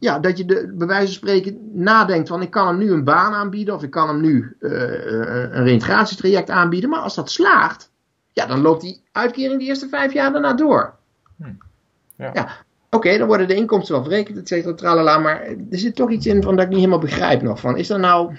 ja, 0.00 0.18
dat 0.18 0.38
je 0.38 0.44
de, 0.44 0.72
bij 0.74 0.86
wijze 0.86 1.06
van 1.06 1.14
spreken 1.14 1.70
nadenkt 1.72 2.28
van 2.28 2.42
ik 2.42 2.50
kan 2.50 2.66
hem 2.66 2.78
nu 2.78 2.92
een 2.92 3.04
baan 3.04 3.32
aanbieden 3.32 3.74
of 3.74 3.82
ik 3.82 3.90
kan 3.90 4.08
hem 4.08 4.20
nu 4.20 4.56
uh, 4.60 4.70
een 4.70 5.64
reintegratietraject 5.64 6.50
aanbieden. 6.50 6.90
Maar 6.90 7.00
als 7.00 7.14
dat 7.14 7.30
slaagt, 7.30 7.90
ja, 8.32 8.46
dan 8.46 8.60
loopt 8.60 8.80
die 8.80 9.02
uitkering 9.12 9.60
de 9.60 9.66
eerste 9.66 9.88
vijf 9.88 10.12
jaar 10.12 10.32
daarna 10.32 10.52
door. 10.52 10.94
Hm. 11.36 11.52
Ja. 12.16 12.30
ja. 12.34 12.48
Oké, 12.90 13.18
dan 13.18 13.26
worden 13.26 13.48
de 13.48 13.54
inkomsten 13.54 13.94
wel 13.94 14.04
verrekend, 14.04 14.38
et 14.38 14.48
cetera, 14.48 14.74
tralala, 14.74 15.18
maar 15.18 15.42
er 15.42 15.78
zit 15.78 15.94
toch 15.94 16.10
iets 16.10 16.26
in 16.26 16.42
van 16.42 16.56
dat 16.56 16.64
ik 16.64 16.70
niet 16.70 16.78
helemaal 16.78 16.98
begrijp 16.98 17.42
nog. 17.42 17.60
Van, 17.60 17.76
is 17.76 17.90
er 17.90 17.98
nou 17.98 18.36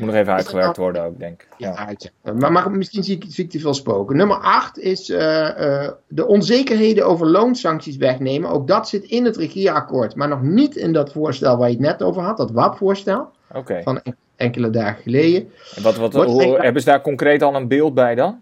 moet 0.00 0.08
nog 0.08 0.18
even 0.18 0.32
uitgewerkt 0.32 0.76
worden 0.76 1.02
ook, 1.02 1.18
denk 1.18 1.42
ik. 1.42 1.48
Ja, 1.56 1.94
ja. 2.24 2.32
Maar, 2.32 2.52
maar, 2.52 2.70
misschien 2.70 3.04
zie 3.04 3.16
ik, 3.16 3.24
zie 3.28 3.44
ik 3.44 3.50
te 3.50 3.58
veel 3.58 3.74
spoken. 3.74 4.16
Nummer 4.16 4.36
8 4.36 4.78
is 4.78 5.10
uh, 5.10 5.18
uh, 5.18 5.88
de 6.08 6.26
onzekerheden 6.26 7.06
over 7.06 7.26
loonsancties 7.26 7.96
wegnemen. 7.96 8.50
Ook 8.50 8.66
dat 8.66 8.88
zit 8.88 9.04
in 9.04 9.24
het 9.24 9.36
regeerakkoord, 9.36 10.14
maar 10.14 10.28
nog 10.28 10.42
niet 10.42 10.76
in 10.76 10.92
dat 10.92 11.12
voorstel 11.12 11.56
waar 11.56 11.68
je 11.68 11.74
het 11.74 11.84
net 11.84 12.02
over 12.02 12.22
had, 12.22 12.36
dat 12.36 12.50
WAP-voorstel. 12.50 13.28
Okay. 13.52 13.82
Van 13.82 14.02
enkele 14.36 14.70
dagen 14.70 15.02
geleden. 15.02 15.50
En 15.74 15.82
wat, 15.82 15.96
wat, 15.96 16.14
hoe, 16.14 16.58
hebben 16.60 16.82
ze 16.82 16.88
daar 16.88 17.00
concreet 17.00 17.42
al 17.42 17.54
een 17.54 17.68
beeld 17.68 17.94
bij 17.94 18.14
dan? 18.14 18.40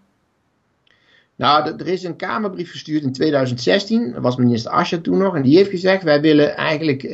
Nou, 1.35 1.75
er 1.77 1.87
is 1.87 2.03
een 2.03 2.15
Kamerbrief 2.15 2.71
gestuurd 2.71 3.03
in 3.03 3.11
2016. 3.11 4.11
Dat 4.13 4.23
was 4.23 4.35
minister 4.35 4.71
Ascher 4.71 5.01
toen 5.01 5.17
nog. 5.17 5.35
En 5.35 5.41
die 5.41 5.57
heeft 5.57 5.69
gezegd: 5.69 6.03
Wij 6.03 6.21
willen 6.21 6.55
eigenlijk. 6.55 7.03
Uh, 7.03 7.11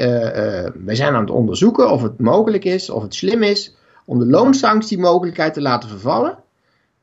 wij 0.86 0.96
zijn 0.96 1.14
aan 1.14 1.22
het 1.22 1.30
onderzoeken 1.30 1.92
of 1.92 2.02
het 2.02 2.20
mogelijk 2.20 2.66
is, 2.66 2.90
of 2.90 3.04
het 3.04 3.16
slim 3.16 3.44
is 3.44 3.76
om 4.06 4.20
de 4.20 4.26
loonsanctiemogelijkheid 4.26 5.54
te 5.54 5.62
laten 5.62 5.90
vervallen 5.90 6.38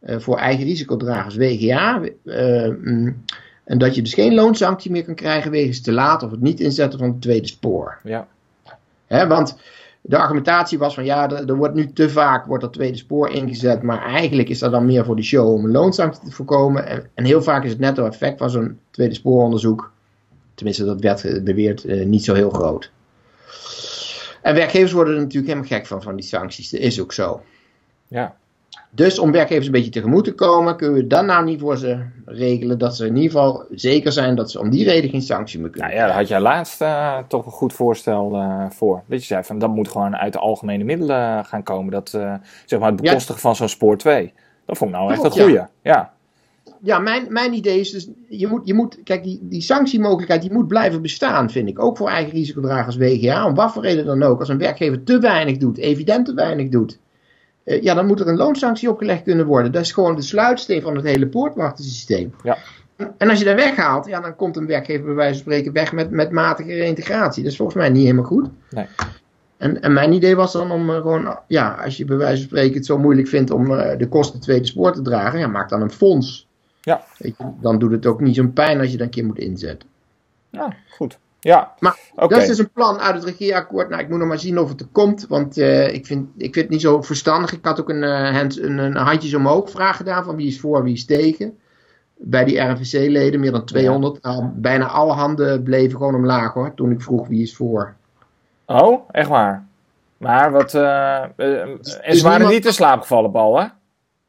uh, 0.03 0.19
voor 0.19 0.39
eigen 0.39 0.65
risicodragers 0.65 1.37
WGA. 1.37 2.01
Uh, 2.25 2.67
eh, 2.67 2.75
mm, 2.83 3.25
en 3.65 3.79
dat 3.79 3.95
je 3.95 4.03
dus 4.03 4.15
geen 4.15 4.35
loonsanctie 4.35 4.91
meer 4.91 5.05
kan 5.05 5.15
krijgen 5.15 5.51
wegens 5.51 5.81
te 5.81 5.93
laat 5.93 6.23
of 6.23 6.31
het 6.31 6.41
niet 6.41 6.61
inzetten 6.61 6.99
van 6.99 7.09
het 7.09 7.21
tweede 7.21 7.47
spoor. 7.47 7.99
Ja. 8.05 8.27
Hè, 9.07 9.27
want 9.27 9.57
de 10.01 10.17
argumentatie 10.17 10.79
was 10.79 10.95
van 10.95 11.05
ja, 11.05 11.31
er, 11.31 11.49
er, 11.49 11.57
wordt 11.57 11.75
nu 11.75 11.93
te 11.93 12.11
vaak 12.11 12.47
wordt 12.47 12.63
dat 12.63 12.73
tweede 12.73 12.97
spoor 12.97 13.31
ingezet, 13.31 13.83
maar 13.83 14.05
eigenlijk 14.05 14.49
is 14.49 14.59
dat 14.59 14.71
dan 14.71 14.87
meer 14.87 15.05
voor 15.05 15.17
de 15.17 15.23
show 15.23 15.53
om 15.53 15.65
een 15.65 15.71
loonsanctie 15.71 16.25
te 16.25 16.35
voorkomen. 16.35 16.87
En, 16.87 17.11
en 17.15 17.25
heel 17.25 17.43
vaak 17.43 17.65
is 17.65 17.71
het 17.71 17.79
netto 17.79 18.07
effect 18.07 18.39
van 18.39 18.51
zo'n 18.51 18.79
tweede 18.91 19.15
spooronderzoek, 19.15 19.93
tenminste 20.55 20.85
dat 20.85 21.01
werd 21.01 21.45
beweerd, 21.45 21.85
uh, 21.85 22.07
niet 22.07 22.25
zo 22.25 22.35
heel 22.35 22.51
groot. 22.51 22.91
En 24.43 24.55
werkgevers 24.55 24.93
worden 24.93 25.15
er 25.15 25.21
natuurlijk 25.21 25.53
helemaal 25.53 25.71
gek 25.71 25.87
van, 25.87 26.03
van 26.03 26.17
die 26.17 26.25
sancties. 26.25 26.71
Dat 26.71 26.81
is 26.81 27.01
ook 27.01 27.13
zo. 27.13 27.43
Ja. 28.09 28.35
Dus 28.91 29.19
om 29.19 29.33
werkgevers 29.33 29.67
een 29.67 29.73
beetje 29.73 29.91
tegemoet 29.91 30.25
te 30.25 30.35
komen, 30.35 30.77
kunnen 30.77 30.97
we 30.97 31.07
dan 31.07 31.27
nou 31.27 31.45
niet 31.45 31.61
voor 31.61 31.77
ze 31.77 32.05
regelen 32.25 32.79
dat 32.79 32.97
ze 32.97 33.07
in 33.07 33.17
ieder 33.17 33.31
geval 33.31 33.65
zeker 33.71 34.13
zijn 34.13 34.35
dat 34.35 34.51
ze 34.51 34.61
om 34.61 34.71
die 34.71 34.85
reden 34.85 35.11
geen 35.11 35.23
sanctie 35.23 35.61
meer 35.61 35.71
kunnen. 35.71 35.91
Nou 35.91 36.01
ja, 36.03 36.07
daar 36.07 36.17
had 36.17 36.29
jij 36.29 36.41
laatst 36.41 36.83
uh, 36.83 37.19
toch 37.29 37.47
een 37.47 37.53
goed 37.53 37.73
voorstel 37.73 38.35
uh, 38.35 38.71
voor. 38.71 39.03
Dat 39.07 39.21
je 39.21 39.27
zei 39.27 39.45
van 39.45 39.59
dat 39.59 39.71
moet 39.71 39.89
gewoon 39.89 40.17
uit 40.17 40.33
de 40.33 40.39
algemene 40.39 40.85
middelen 40.85 41.45
gaan 41.45 41.63
komen. 41.63 41.93
Dat 41.93 42.13
uh, 42.17 42.35
zeg 42.65 42.79
maar 42.79 42.93
het 42.93 43.01
bekostigen 43.01 43.41
van 43.41 43.57
zo'n 43.57 43.69
spoor 43.69 43.97
2. 43.97 44.33
Dat 44.67 44.77
vond 44.77 44.91
ik 44.91 44.97
nou 44.97 45.13
echt 45.13 45.25
een 45.25 45.31
goeie. 45.31 45.53
Ja. 45.53 45.71
ja, 45.83 46.13
mijn, 46.81 47.27
mijn 47.29 47.53
idee 47.53 47.81
is 47.81 47.91
dus, 47.91 48.09
je 48.29 48.47
moet, 48.47 48.61
je 48.65 48.75
moet 48.75 48.99
kijk, 49.05 49.23
die, 49.23 49.39
die 49.43 49.61
sanctiemogelijkheid 49.61 50.43
die 50.43 50.53
moet 50.53 50.69
blijven 50.69 51.03
bestaan, 51.03 51.51
vind 51.51 51.69
ik. 51.69 51.83
Ook 51.83 51.97
voor 51.97 52.09
eigen 52.09 52.33
risicodragers 52.33 52.97
WGA, 52.97 53.47
om 53.47 53.55
wat 53.55 53.73
voor 53.73 53.83
reden 53.83 54.05
dan 54.05 54.23
ook. 54.23 54.39
Als 54.39 54.49
een 54.49 54.59
werkgever 54.59 55.03
te 55.03 55.19
weinig 55.19 55.57
doet, 55.57 55.79
evident 55.79 56.27
te 56.27 56.35
weinig 56.35 56.69
doet, 56.69 56.99
uh, 57.65 57.83
ja, 57.83 57.95
dan 57.95 58.07
moet 58.07 58.21
er 58.21 58.29
een 58.29 58.37
loonsanctie 58.37 58.91
opgelegd 58.91 59.23
kunnen 59.23 59.47
worden. 59.47 59.73
Dat 59.73 59.83
is 59.83 59.93
gewoon 59.93 60.17
de 60.17 60.23
sluitsteen 60.23 60.83
van 60.83 60.97
het 60.97 61.05
hele 61.05 61.27
poortwachtensysteem. 61.27 62.35
Ja. 62.43 62.59
En 63.19 63.29
als 63.31 63.39
je 63.39 63.45
dat 63.45 63.55
weghaalt, 63.55 64.07
ja, 64.07 64.21
dan 64.21 64.37
komt 64.37 64.57
een 64.57 64.67
werkgever 64.67 65.05
bij 65.05 65.15
wijze 65.15 65.33
van 65.33 65.43
spreken 65.43 65.73
weg 65.73 65.93
met, 65.93 66.11
met 66.11 66.31
matige 66.31 66.75
reintegratie. 66.75 67.43
Dat 67.43 67.53
is 67.53 67.59
volgens 67.59 67.79
mij 67.79 67.89
niet 67.89 68.03
helemaal 68.03 68.25
goed. 68.25 68.49
Nee. 68.71 68.87
En, 69.57 69.83
en 69.83 69.93
mijn 69.93 70.13
idee 70.13 70.37
was 70.37 70.53
dan 70.53 70.71
om 70.71 70.91
uh, 70.91 70.97
gewoon, 70.97 71.39
ja, 71.49 71.71
als 71.85 71.97
je 71.97 72.05
bij 72.05 72.17
wijze 72.17 72.37
van 72.37 72.49
spreken 72.49 72.75
het 72.75 72.87
zo 72.87 72.99
moeilijk 72.99 73.29
vindt 73.29 73.51
om 73.51 73.71
uh, 73.71 73.99
de 73.99 74.09
kosten 74.09 74.41
tweede 74.41 74.67
spoor 74.67 74.93
te 74.93 75.03
dragen, 75.03 75.39
ja, 75.39 75.47
maak 75.47 75.69
dan 75.69 75.83
een 75.83 75.91
fonds. 75.91 76.49
Ja. 76.83 77.05
Dan 77.61 77.79
doet 77.79 77.91
het 77.91 78.07
ook 78.07 78.21
niet 78.21 78.35
zo'n 78.35 78.53
pijn 78.53 78.81
als 78.81 78.91
je 78.91 78.97
dat 78.97 79.07
een 79.07 79.13
keer 79.13 79.25
moet 79.25 79.39
inzetten. 79.39 79.89
Ja, 80.51 80.77
goed. 80.89 81.19
Ja, 81.41 81.73
maar 81.79 81.99
okay. 82.15 82.29
dat 82.29 82.41
is 82.41 82.47
dus 82.47 82.59
een 82.59 82.71
plan 82.71 82.99
uit 82.99 83.15
het 83.15 83.25
regeerakkoord. 83.25 83.89
Nou, 83.89 84.03
ik 84.03 84.09
moet 84.09 84.19
nog 84.19 84.29
maar 84.29 84.39
zien 84.39 84.59
of 84.59 84.69
het 84.69 84.81
er 84.81 84.87
komt, 84.93 85.27
want 85.29 85.59
uh, 85.59 85.95
ik, 85.95 86.07
vind, 86.07 86.29
ik 86.37 86.55
vind 86.55 86.55
het 86.55 86.69
niet 86.69 86.81
zo 86.81 87.03
verstandig. 87.03 87.53
Ik 87.53 87.65
had 87.65 87.81
ook 87.81 87.89
een, 87.89 88.03
uh, 88.03 88.31
hand, 88.31 88.61
een, 88.61 88.79
een 88.79 88.97
handjes 88.97 89.35
omhoog 89.35 89.71
vraag 89.71 89.97
gedaan 89.97 90.25
van 90.25 90.37
wie 90.37 90.47
is 90.47 90.61
voor, 90.61 90.83
wie 90.83 90.95
is 90.95 91.05
tegen. 91.05 91.59
Bij 92.17 92.45
die 92.45 92.59
RNVC-leden, 92.59 93.41
meer 93.41 93.51
dan 93.51 93.65
200. 93.65 94.19
Ja. 94.23 94.31
Nou, 94.31 94.51
bijna 94.55 94.87
alle 94.87 95.13
handen 95.13 95.63
bleven 95.63 95.97
gewoon 95.99 96.15
omlaag 96.15 96.53
hoor, 96.53 96.75
toen 96.75 96.91
ik 96.91 97.03
vroeg 97.03 97.29
wie 97.29 97.43
is 97.43 97.57
voor. 97.57 97.95
Oh, 98.67 99.09
echt 99.11 99.29
waar? 99.29 99.67
Maar 100.17 100.53
wat. 100.53 100.75
Uh, 100.75 101.21
en 101.23 101.79
ze 101.83 101.99
waren 102.01 102.21
niemand... 102.23 102.51
niet 102.51 102.67
in 102.67 102.73
slaap 102.73 103.01
gevallen, 103.01 103.31
Paul, 103.31 103.61
hè? 103.61 103.67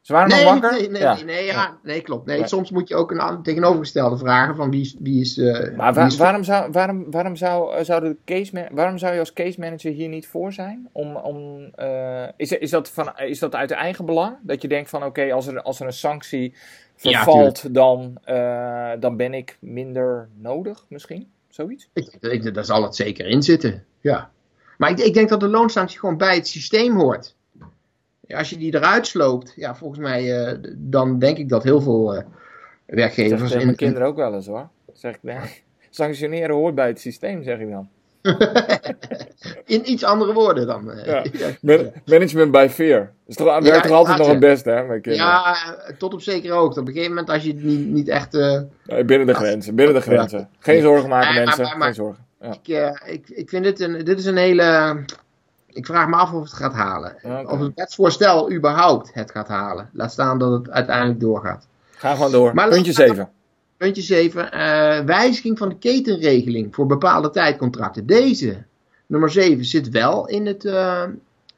Ze 0.04 0.12
waren 0.12 0.28
nee, 0.28 0.44
nog 0.44 0.52
wakker? 0.52 0.80
Nee, 0.80 0.90
nee, 0.90 1.00
ja. 1.00 1.14
nee, 1.14 1.24
nee, 1.24 1.44
ja, 1.44 1.78
nee 1.82 2.00
klopt. 2.00 2.26
Nee, 2.26 2.46
Soms 2.46 2.70
moet 2.70 2.88
je 2.88 2.94
ook 2.94 3.10
een 3.10 3.42
tegenovergestelde 3.42 4.18
vragen 4.18 4.56
van 4.56 4.70
wie 4.70 4.80
is... 4.80 4.96
Wie 4.98 5.20
is 5.20 5.36
uh, 5.36 5.76
maar 5.76 5.94
wie 5.94 6.04
is 6.04 6.16
waarom, 6.16 6.44
zou, 6.44 6.70
waarom, 6.72 7.10
waarom, 7.10 7.36
zou, 7.36 7.84
zou 7.84 8.00
de 8.00 8.16
case 8.24 8.68
waarom 8.72 8.98
zou 8.98 9.12
je 9.12 9.18
als 9.18 9.32
case 9.32 9.60
manager 9.60 9.92
hier 9.92 10.08
niet 10.08 10.26
voor 10.26 10.52
zijn? 10.52 10.88
Om, 10.92 11.16
om, 11.16 11.70
uh, 11.80 12.24
is, 12.36 12.52
is, 12.52 12.70
dat 12.70 12.90
van, 12.90 13.12
is 13.18 13.38
dat 13.38 13.54
uit 13.54 13.70
eigen 13.70 14.04
belang? 14.04 14.36
Dat 14.42 14.62
je 14.62 14.68
denkt 14.68 14.90
van 14.90 15.00
oké, 15.00 15.08
okay, 15.08 15.32
als, 15.32 15.46
er, 15.46 15.62
als 15.62 15.80
er 15.80 15.86
een 15.86 15.92
sanctie 15.92 16.54
vervalt, 16.96 17.60
ja, 17.62 17.68
dan, 17.68 18.18
uh, 18.26 18.90
dan 19.00 19.16
ben 19.16 19.34
ik 19.34 19.56
minder 19.60 20.28
nodig 20.40 20.84
misschien? 20.88 21.30
Zoiets? 21.48 21.88
Ik, 21.92 22.16
ik, 22.20 22.54
daar 22.54 22.64
zal 22.64 22.82
het 22.82 22.96
zeker 22.96 23.26
in 23.26 23.42
zitten, 23.42 23.84
ja. 24.00 24.30
Maar 24.78 24.90
ik, 24.90 24.98
ik 24.98 25.14
denk 25.14 25.28
dat 25.28 25.40
de 25.40 25.48
loonsanctie 25.48 25.98
gewoon 25.98 26.16
bij 26.16 26.34
het 26.34 26.48
systeem 26.48 26.96
hoort 26.96 27.34
als 28.28 28.50
je 28.50 28.56
die 28.56 28.74
eruit 28.74 29.06
sloopt, 29.06 29.52
ja, 29.56 29.74
volgens 29.74 30.00
mij, 30.00 30.46
uh, 30.46 30.58
dan 30.76 31.18
denk 31.18 31.38
ik 31.38 31.48
dat 31.48 31.62
heel 31.62 31.80
veel 31.80 32.16
uh, 32.16 32.22
werkgevers. 32.86 33.40
Dat 33.40 33.48
zeggen 33.48 33.66
mijn 33.66 33.76
kinderen 33.76 34.08
ook 34.08 34.16
wel 34.16 34.34
eens 34.34 34.46
hoor. 34.46 34.68
Zeg 34.92 35.14
ik, 35.22 35.62
sanctioneren 35.90 36.54
hoort 36.54 36.74
bij 36.74 36.86
het 36.86 37.00
systeem, 37.00 37.42
zeg 37.42 37.58
ik 37.58 37.70
dan. 37.70 37.88
In 39.64 39.90
iets 39.90 40.04
andere 40.04 40.32
woorden 40.32 40.66
dan. 40.66 40.92
Ja. 41.04 41.24
Man 41.60 41.92
management 42.04 42.50
by 42.50 42.66
fear. 42.70 43.12
Is 43.26 43.36
toch, 43.36 43.46
werkt 43.46 43.66
ja, 43.66 43.80
toch 43.80 43.90
altijd 43.90 44.18
nog 44.18 44.26
het 44.26 44.40
beste, 44.40 44.70
hè? 44.70 44.84
Met 44.84 45.04
ja, 45.04 45.56
tot 45.98 46.14
op 46.14 46.20
zekere 46.20 46.52
hoogte. 46.52 46.80
Op 46.80 46.86
een 46.86 46.92
gegeven 46.92 47.14
moment, 47.14 47.30
als 47.30 47.42
je 47.42 47.48
het 47.48 47.62
niet, 47.62 47.86
niet 47.86 48.08
echt. 48.08 48.32
Nee, 48.32 49.04
binnen 49.04 49.26
de 49.26 49.34
grenzen, 49.34 49.74
binnen 49.74 49.94
de 49.94 50.00
grenzen. 50.00 50.48
Geen 50.58 50.82
zorgen 50.82 51.08
maken, 51.08 51.34
mensen. 51.34 51.62
Maar, 51.64 51.78
maar, 51.78 51.86
Geen 51.86 51.94
zorgen. 51.94 52.24
Ja. 52.40 52.90
Ik, 53.04 53.12
ik, 53.14 53.28
ik 53.28 53.48
vind 53.48 53.64
dit 53.64 53.80
een, 53.80 54.04
dit 54.04 54.18
is 54.18 54.24
een 54.24 54.36
hele 54.36 54.96
ik 55.74 55.86
vraag 55.86 56.08
me 56.08 56.16
af 56.16 56.32
of 56.32 56.42
het 56.42 56.52
gaat 56.52 56.72
halen. 56.72 57.16
Okay. 57.22 57.44
Of 57.44 57.60
het 57.60 57.72
wetsvoorstel 57.74 58.52
überhaupt 58.52 59.14
het 59.14 59.30
gaat 59.30 59.48
halen. 59.48 59.90
Laat 59.92 60.12
staan 60.12 60.38
dat 60.38 60.52
het 60.52 60.70
uiteindelijk 60.70 61.20
doorgaat. 61.20 61.66
Ga 61.90 62.14
gewoon 62.14 62.32
door. 62.32 62.54
Maar 62.54 62.68
puntje 62.68 62.92
7. 62.92 63.28
Puntje 63.76 64.02
7. 64.02 64.44
Uh, 64.44 64.50
wijziging 65.04 65.58
van 65.58 65.68
de 65.68 65.78
ketenregeling 65.78 66.74
voor 66.74 66.86
bepaalde 66.86 67.30
tijdcontracten. 67.30 68.06
Deze, 68.06 68.62
nummer 69.06 69.30
7, 69.30 69.64
zit 69.64 69.90
wel 69.90 70.28
in 70.28 70.46
het, 70.46 70.64
uh, 70.64 71.02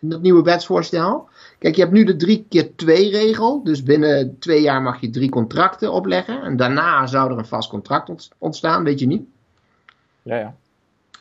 in 0.01 0.11
het 0.11 0.23
nieuwe 0.23 0.43
wetsvoorstel. 0.43 1.29
Kijk, 1.59 1.75
je 1.75 1.81
hebt 1.81 1.93
nu 1.93 2.05
de 2.05 2.17
3 2.17 2.47
keer 2.49 2.77
2 2.77 3.11
regel. 3.11 3.63
Dus 3.65 3.83
binnen 3.83 4.37
twee 4.39 4.63
jaar 4.63 4.83
mag 4.83 5.01
je 5.01 5.11
drie 5.11 5.31
contracten 5.31 5.93
opleggen. 5.93 6.43
En 6.43 6.57
daarna 6.57 7.07
zou 7.07 7.31
er 7.31 7.39
een 7.39 7.47
vast 7.47 7.69
contract 7.69 8.31
ontstaan, 8.39 8.85
weet 8.85 9.01
je 9.01 9.07
niet? 9.07 9.27
Ja, 10.23 10.37
ja. 10.37 10.55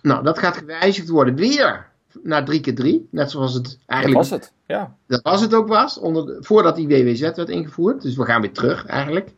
Nou, 0.01 0.23
dat 0.23 0.39
gaat 0.39 0.57
gewijzigd 0.57 1.09
worden 1.09 1.35
weer 1.35 1.93
naar 2.23 2.45
3 2.45 2.59
keer 2.59 2.75
3 2.75 3.07
Net 3.11 3.31
zoals 3.31 3.53
het 3.53 3.77
eigenlijk... 3.85 4.21
Dat 4.21 4.29
was 4.29 4.39
het, 4.39 4.53
ja. 4.65 4.95
Dat 5.07 5.21
was 5.21 5.41
het 5.41 5.53
ook 5.53 5.67
was, 5.67 5.99
onder 5.99 6.25
de, 6.25 6.37
voordat 6.39 6.75
die 6.75 6.87
WWZ 6.87 7.19
werd 7.19 7.49
ingevoerd. 7.49 8.01
Dus 8.01 8.15
we 8.15 8.25
gaan 8.25 8.41
weer 8.41 8.51
terug 8.51 8.85
eigenlijk. 8.85 9.29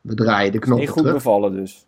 We 0.00 0.14
draaien 0.14 0.52
de 0.52 0.58
knoppen 0.58 0.84
Niet 0.84 0.94
goed 0.94 1.02
terug. 1.02 1.16
bevallen 1.16 1.52
dus. 1.52 1.86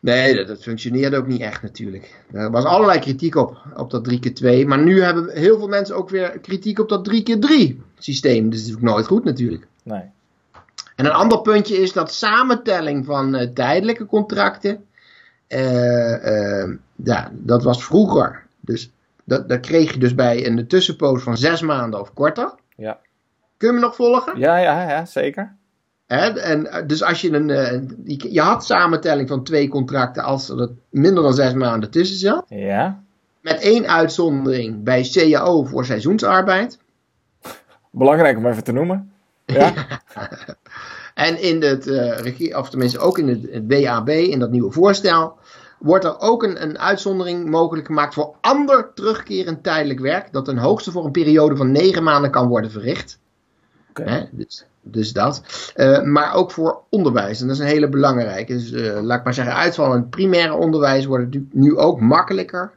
Nee, 0.00 0.34
dat, 0.34 0.46
dat, 0.46 0.62
functioneerde 0.62 1.16
ook 1.16 1.26
niet 1.26 1.40
echt 1.40 1.62
natuurlijk. 1.62 2.24
Er 2.32 2.50
was 2.50 2.64
allerlei 2.64 2.98
kritiek 2.98 3.34
op, 3.34 3.56
op 3.76 3.90
dat 3.90 4.04
3 4.04 4.18
keer 4.18 4.34
2 4.34 4.66
Maar 4.66 4.78
nu 4.78 5.02
hebben 5.02 5.30
heel 5.32 5.58
veel 5.58 5.68
mensen 5.68 5.96
ook 5.96 6.10
weer 6.10 6.38
kritiek 6.38 6.78
op 6.78 6.88
dat 6.88 7.04
3 7.04 7.22
keer 7.22 7.40
3 7.40 7.82
systeem. 7.98 8.50
Dus 8.50 8.60
dat 8.60 8.68
is 8.68 8.74
ook 8.74 8.82
nooit 8.82 9.06
goed 9.06 9.24
natuurlijk. 9.24 9.66
Nee. 9.82 10.02
En 10.96 11.04
een 11.04 11.12
ander 11.12 11.40
puntje 11.40 11.76
is 11.76 11.92
dat 11.92 12.12
samentelling 12.12 13.04
van 13.04 13.34
uh, 13.34 13.42
tijdelijke 13.42 14.06
contracten. 14.06 14.84
Uh, 15.48 16.24
uh, 16.24 16.74
ja, 17.04 17.30
dat 17.32 17.62
was 17.62 17.84
vroeger. 17.84 18.42
Dus 18.60 18.90
dat, 19.28 19.48
dat 19.48 19.60
kreeg 19.60 19.92
je 19.92 19.98
dus 19.98 20.14
bij 20.14 20.46
een 20.46 20.66
tussenpoos 20.66 21.22
van 21.22 21.36
zes 21.36 21.60
maanden 21.60 22.00
of 22.00 22.14
korter. 22.14 22.54
Ja. 22.76 22.98
Kun 23.56 23.68
je 23.68 23.74
me 23.74 23.80
nog 23.80 23.94
volgen? 23.94 24.38
Ja, 24.38 24.56
ja, 24.56 24.88
ja 24.88 25.04
zeker. 25.04 25.56
Hè? 26.06 26.40
En, 26.40 26.86
dus 26.86 27.02
als 27.02 27.20
je 27.20 27.32
een. 27.32 27.48
Je, 28.04 28.32
je 28.32 28.40
had 28.40 28.64
samentelling 28.64 29.28
van 29.28 29.44
twee 29.44 29.68
contracten 29.68 30.22
als 30.22 30.48
er 30.48 30.70
minder 30.90 31.22
dan 31.22 31.34
zes 31.34 31.52
maanden 31.52 31.90
tussen 31.90 32.18
zat. 32.18 32.44
Ja. 32.48 33.02
Met 33.40 33.60
één 33.60 33.86
uitzondering 33.86 34.82
bij 34.82 35.08
CAO 35.12 35.64
voor 35.64 35.84
seizoensarbeid. 35.84 36.78
Belangrijk 37.90 38.36
om 38.36 38.46
even 38.46 38.64
te 38.64 38.72
noemen. 38.72 39.12
Ja. 39.44 39.72
en 41.14 41.42
in 41.42 41.62
het 41.62 41.86
uh, 41.86 42.18
regie, 42.18 42.58
of 42.58 42.70
tenminste 42.70 42.98
ook 42.98 43.18
in 43.18 43.28
het, 43.28 43.52
het 43.52 43.68
BAB, 43.68 44.08
in 44.08 44.38
dat 44.38 44.50
nieuwe 44.50 44.72
voorstel, 44.72 45.38
wordt 45.78 46.04
er 46.04 46.20
ook 46.20 46.42
een, 46.42 46.62
een 46.62 46.78
uitzondering 46.78 47.50
mogelijk 47.50 47.86
gemaakt 47.86 48.14
voor 48.14 48.34
ander 48.40 48.90
terugkerend 48.94 49.62
tijdelijk 49.62 50.00
werk, 50.00 50.32
dat 50.32 50.44
ten 50.44 50.58
hoogste 50.58 50.90
voor 50.90 51.04
een 51.04 51.10
periode 51.10 51.56
van 51.56 51.72
negen 51.72 52.02
maanden 52.02 52.30
kan 52.30 52.48
worden 52.48 52.70
verricht. 52.70 53.18
Okay. 53.90 54.28
Dus, 54.32 54.66
dus, 54.82 55.12
dat. 55.12 55.42
Uh, 55.76 56.02
maar 56.02 56.34
ook 56.34 56.50
voor 56.50 56.80
onderwijs. 56.88 57.40
En 57.40 57.46
dat 57.46 57.56
is 57.56 57.62
een 57.62 57.68
hele 57.68 57.88
belangrijke. 57.88 58.52
Dus 58.52 58.72
uh, 58.72 59.00
laat 59.02 59.18
ik 59.18 59.24
maar 59.24 59.34
zeggen, 59.34 59.54
uitval 59.54 59.92
in 59.92 60.00
het 60.00 60.10
primaire 60.10 60.54
onderwijs 60.54 61.04
wordt 61.04 61.34
het 61.34 61.54
nu 61.54 61.76
ook 61.76 62.00
makkelijker 62.00 62.70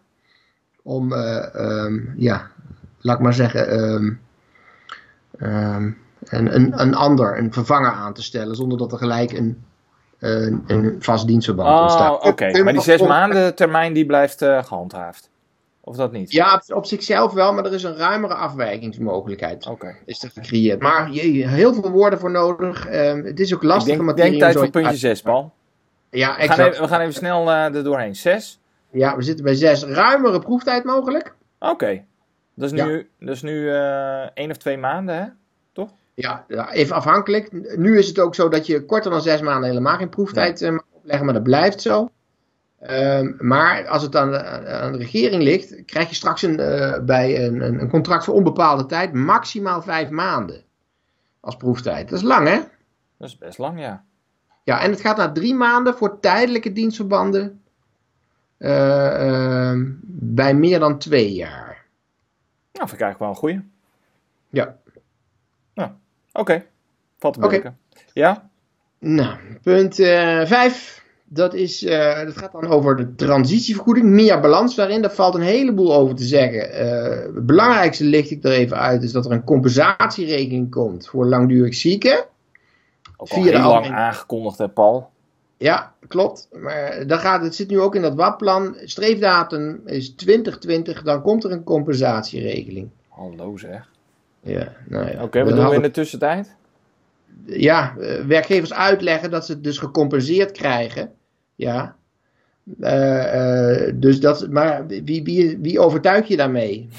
om, 0.81 1.13
uh, 1.13 1.45
um, 1.55 2.13
ja, 2.17 2.51
laat 2.99 3.17
ik 3.17 3.23
maar 3.23 3.33
zeggen, 3.33 3.79
um, 3.79 4.19
um, 5.39 5.97
een, 6.23 6.55
een, 6.55 6.81
een 6.81 6.95
ander, 6.95 7.37
een 7.37 7.53
vervanger 7.53 7.91
aan 7.91 8.13
te 8.13 8.23
stellen, 8.23 8.55
zonder 8.55 8.77
dat 8.77 8.91
er 8.91 8.97
gelijk 8.97 9.31
een 9.31 9.63
een, 10.21 10.63
een 10.67 10.95
vast 10.99 11.27
dienstverband 11.27 11.69
oh, 11.69 11.81
ontstaat. 11.81 12.15
Oké, 12.15 12.27
okay. 12.27 12.61
maar 12.61 12.73
die 12.73 12.81
zes 12.81 13.01
maanden 13.01 13.55
termijn 13.55 13.93
die 13.93 14.05
blijft 14.05 14.41
uh, 14.41 14.63
gehandhaafd? 14.63 15.29
Of 15.83 15.95
dat 15.95 16.11
niet? 16.11 16.31
Ja, 16.31 16.63
op, 16.67 16.85
zichzelf 16.85 17.33
wel, 17.33 17.53
maar 17.53 17.65
er 17.65 17.73
is 17.73 17.83
een 17.83 17.95
ruimere 17.95 18.33
afwijkingsmogelijkheid. 18.33 19.67
Okay. 19.67 19.95
Is 20.05 20.23
er 20.23 20.29
gecreëerd. 20.29 20.81
Maar 20.81 21.11
je, 21.11 21.47
heel 21.47 21.73
veel 21.73 21.89
woorden 21.91 22.19
voor 22.19 22.31
nodig. 22.31 22.87
Um, 22.93 23.25
het 23.25 23.39
is 23.39 23.53
ook 23.53 23.63
lastige 23.63 24.03
ik 24.03 24.15
denk, 24.15 24.39
tijd 24.39 24.57
voor 24.57 24.69
puntje 24.69 24.95
6, 24.95 25.21
Paul. 25.21 25.53
Ja, 26.09 26.37
we, 26.37 26.47
gaan 26.47 26.59
even, 26.59 26.81
we 26.81 26.87
gaan 26.87 27.01
even 27.01 27.13
snel 27.13 27.47
uh, 27.47 27.75
er 27.75 27.83
doorheen. 27.83 28.15
6? 28.15 28.59
Ja, 28.91 29.15
we 29.15 29.21
zitten 29.21 29.45
bij 29.45 29.55
6. 29.55 29.83
Ruimere 29.83 30.39
proeftijd 30.39 30.83
mogelijk. 30.83 31.35
Oké. 31.59 31.71
Okay. 31.71 32.05
Dat 32.55 32.71
is 32.71 32.83
nu, 32.83 32.97
ja. 32.97 33.03
dat 33.19 33.35
is 33.35 33.41
nu 33.41 33.53
uh, 33.53 34.21
één 34.33 34.49
of 34.49 34.57
twee 34.57 34.77
maanden, 34.77 35.15
hè? 35.15 35.25
Ja, 36.13 36.45
even 36.71 36.95
afhankelijk. 36.95 37.77
Nu 37.77 37.97
is 37.97 38.07
het 38.07 38.19
ook 38.19 38.35
zo 38.35 38.49
dat 38.49 38.65
je 38.65 38.85
korter 38.85 39.11
dan 39.11 39.21
zes 39.21 39.41
maanden 39.41 39.69
helemaal 39.69 39.97
geen 39.97 40.09
proeftijd 40.09 40.59
ja. 40.59 40.71
mag 40.71 40.83
opleggen, 40.91 41.25
maar 41.25 41.33
dat 41.33 41.43
blijft 41.43 41.81
zo. 41.81 42.09
Um, 42.89 43.35
maar 43.39 43.87
als 43.87 44.01
het 44.03 44.15
aan 44.15 44.31
de, 44.31 44.43
aan 44.67 44.91
de, 44.91 44.97
regering 44.97 45.43
ligt, 45.43 45.85
krijg 45.85 46.09
je 46.09 46.15
straks 46.15 46.41
een, 46.41 46.59
uh, 46.59 46.99
bij 46.99 47.45
een, 47.45 47.61
een, 47.61 47.89
contract 47.89 48.23
voor 48.23 48.33
onbepaalde 48.33 48.85
tijd 48.85 49.13
maximaal 49.13 49.81
vijf 49.81 50.09
maanden 50.09 50.63
als 51.39 51.55
proeftijd. 51.55 52.09
Dat 52.09 52.19
is 52.19 52.25
lang, 52.25 52.47
hè? 52.47 52.59
Dat 53.17 53.27
is 53.27 53.37
best 53.37 53.57
lang, 53.57 53.79
ja. 53.79 54.03
Ja, 54.63 54.81
en 54.81 54.91
het 54.91 55.01
gaat 55.01 55.17
naar 55.17 55.33
drie 55.33 55.55
maanden 55.55 55.95
voor 55.95 56.19
tijdelijke 56.19 56.71
dienstverbanden 56.71 57.61
uh, 58.57 58.69
uh, 58.69 59.81
bij 60.05 60.53
meer 60.53 60.79
dan 60.79 60.97
twee 60.97 61.33
jaar. 61.33 61.85
Nou, 62.71 62.87
vind 62.87 63.01
ik 63.01 63.01
eigenlijk 63.01 63.19
wel 63.19 63.29
een 63.29 63.35
goeie. 63.35 63.61
Ja. 64.49 64.77
Oké. 66.31 66.39
Okay. 66.39 66.67
Valt 67.17 67.33
te 67.33 67.39
bereiken. 67.39 67.77
Okay. 67.91 68.03
Ja? 68.13 68.49
Nou, 68.99 69.37
punt 69.61 69.95
5. 69.95 71.01
Dat, 71.33 71.53
is, 71.53 71.83
uh, 71.83 72.23
dat 72.23 72.37
gaat 72.37 72.51
dan 72.51 72.67
over 72.67 72.95
de 72.95 73.15
transitievergoeding, 73.15 74.05
MIA 74.05 74.39
balans 74.39 74.75
daarin. 74.75 75.01
Daar 75.01 75.11
valt 75.11 75.35
een 75.35 75.41
heleboel 75.41 75.93
over 75.93 76.15
te 76.15 76.23
zeggen. 76.23 76.85
Uh, 76.85 77.35
het 77.35 77.45
belangrijkste 77.45 78.03
licht 78.03 78.31
ik 78.31 78.43
er 78.43 78.51
even 78.51 78.77
uit 78.77 79.03
is 79.03 79.11
dat 79.11 79.25
er 79.25 79.31
een 79.31 79.43
compensatieregeling 79.43 80.71
komt 80.71 81.07
voor 81.07 81.25
langdurig 81.25 81.75
zieken. 81.75 82.25
Ook 83.17 83.29
al 83.29 83.43
heel 83.43 83.59
lang 83.59 83.91
aangekondigd, 83.91 84.57
hè, 84.57 84.69
Paul? 84.69 85.09
Ja, 85.57 85.93
klopt. 86.07 86.47
Maar 86.51 87.07
dan 87.07 87.19
gaat, 87.19 87.41
het 87.43 87.55
zit 87.55 87.69
nu 87.69 87.79
ook 87.79 87.95
in 87.95 88.01
dat 88.01 88.15
WAP-plan. 88.15 88.75
Streefdatum 88.83 89.81
is 89.85 90.09
2020, 90.09 91.03
dan 91.03 91.21
komt 91.21 91.43
er 91.43 91.51
een 91.51 91.63
compensatieregeling. 91.63 92.89
Hallo 93.07 93.57
zeg. 93.57 93.90
Ja, 94.43 94.73
nou 94.87 95.05
ja. 95.05 95.13
Oké, 95.13 95.23
okay, 95.23 95.43
wat 95.43 95.55
doen 95.55 95.69
we 95.69 95.75
in 95.75 95.81
de 95.81 95.91
tussentijd? 95.91 96.55
Ja, 97.45 97.95
eh, 97.97 98.25
werkgevers 98.25 98.73
uitleggen 98.73 99.31
dat 99.31 99.45
ze 99.45 99.51
het 99.51 99.63
dus 99.63 99.77
gecompenseerd 99.77 100.51
krijgen. 100.51 101.11
Ja. 101.55 101.95
Uh, 102.79 103.35
uh, 103.35 103.91
dus 103.95 104.19
dat, 104.19 104.49
maar 104.49 104.87
wie, 104.87 105.23
wie, 105.23 105.57
wie 105.61 105.79
overtuig 105.79 106.27
je 106.27 106.37
daarmee? 106.37 106.89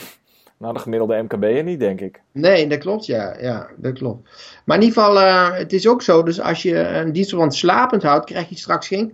Nou, 0.56 0.75
de 0.75 0.80
gemiddelde 0.80 1.22
MKB'er 1.22 1.62
niet, 1.62 1.80
denk 1.80 2.00
ik. 2.00 2.20
Nee, 2.32 2.66
dat 2.66 2.78
klopt, 2.78 3.06
ja. 3.06 3.37
ja 3.40 3.68
dat 3.76 3.92
klopt. 3.92 4.28
Maar 4.64 4.76
in 4.76 4.82
ieder 4.82 5.02
geval, 5.02 5.16
uh, 5.16 5.56
het 5.58 5.72
is 5.72 5.88
ook 5.88 6.02
zo, 6.02 6.22
dus 6.22 6.40
als 6.40 6.62
je 6.62 6.78
een 6.78 7.12
dienstverband 7.12 7.54
slapend 7.54 8.02
houdt, 8.02 8.26
krijg 8.26 8.49
je 8.49 8.56
straks 8.56 8.88
geen, 8.88 9.11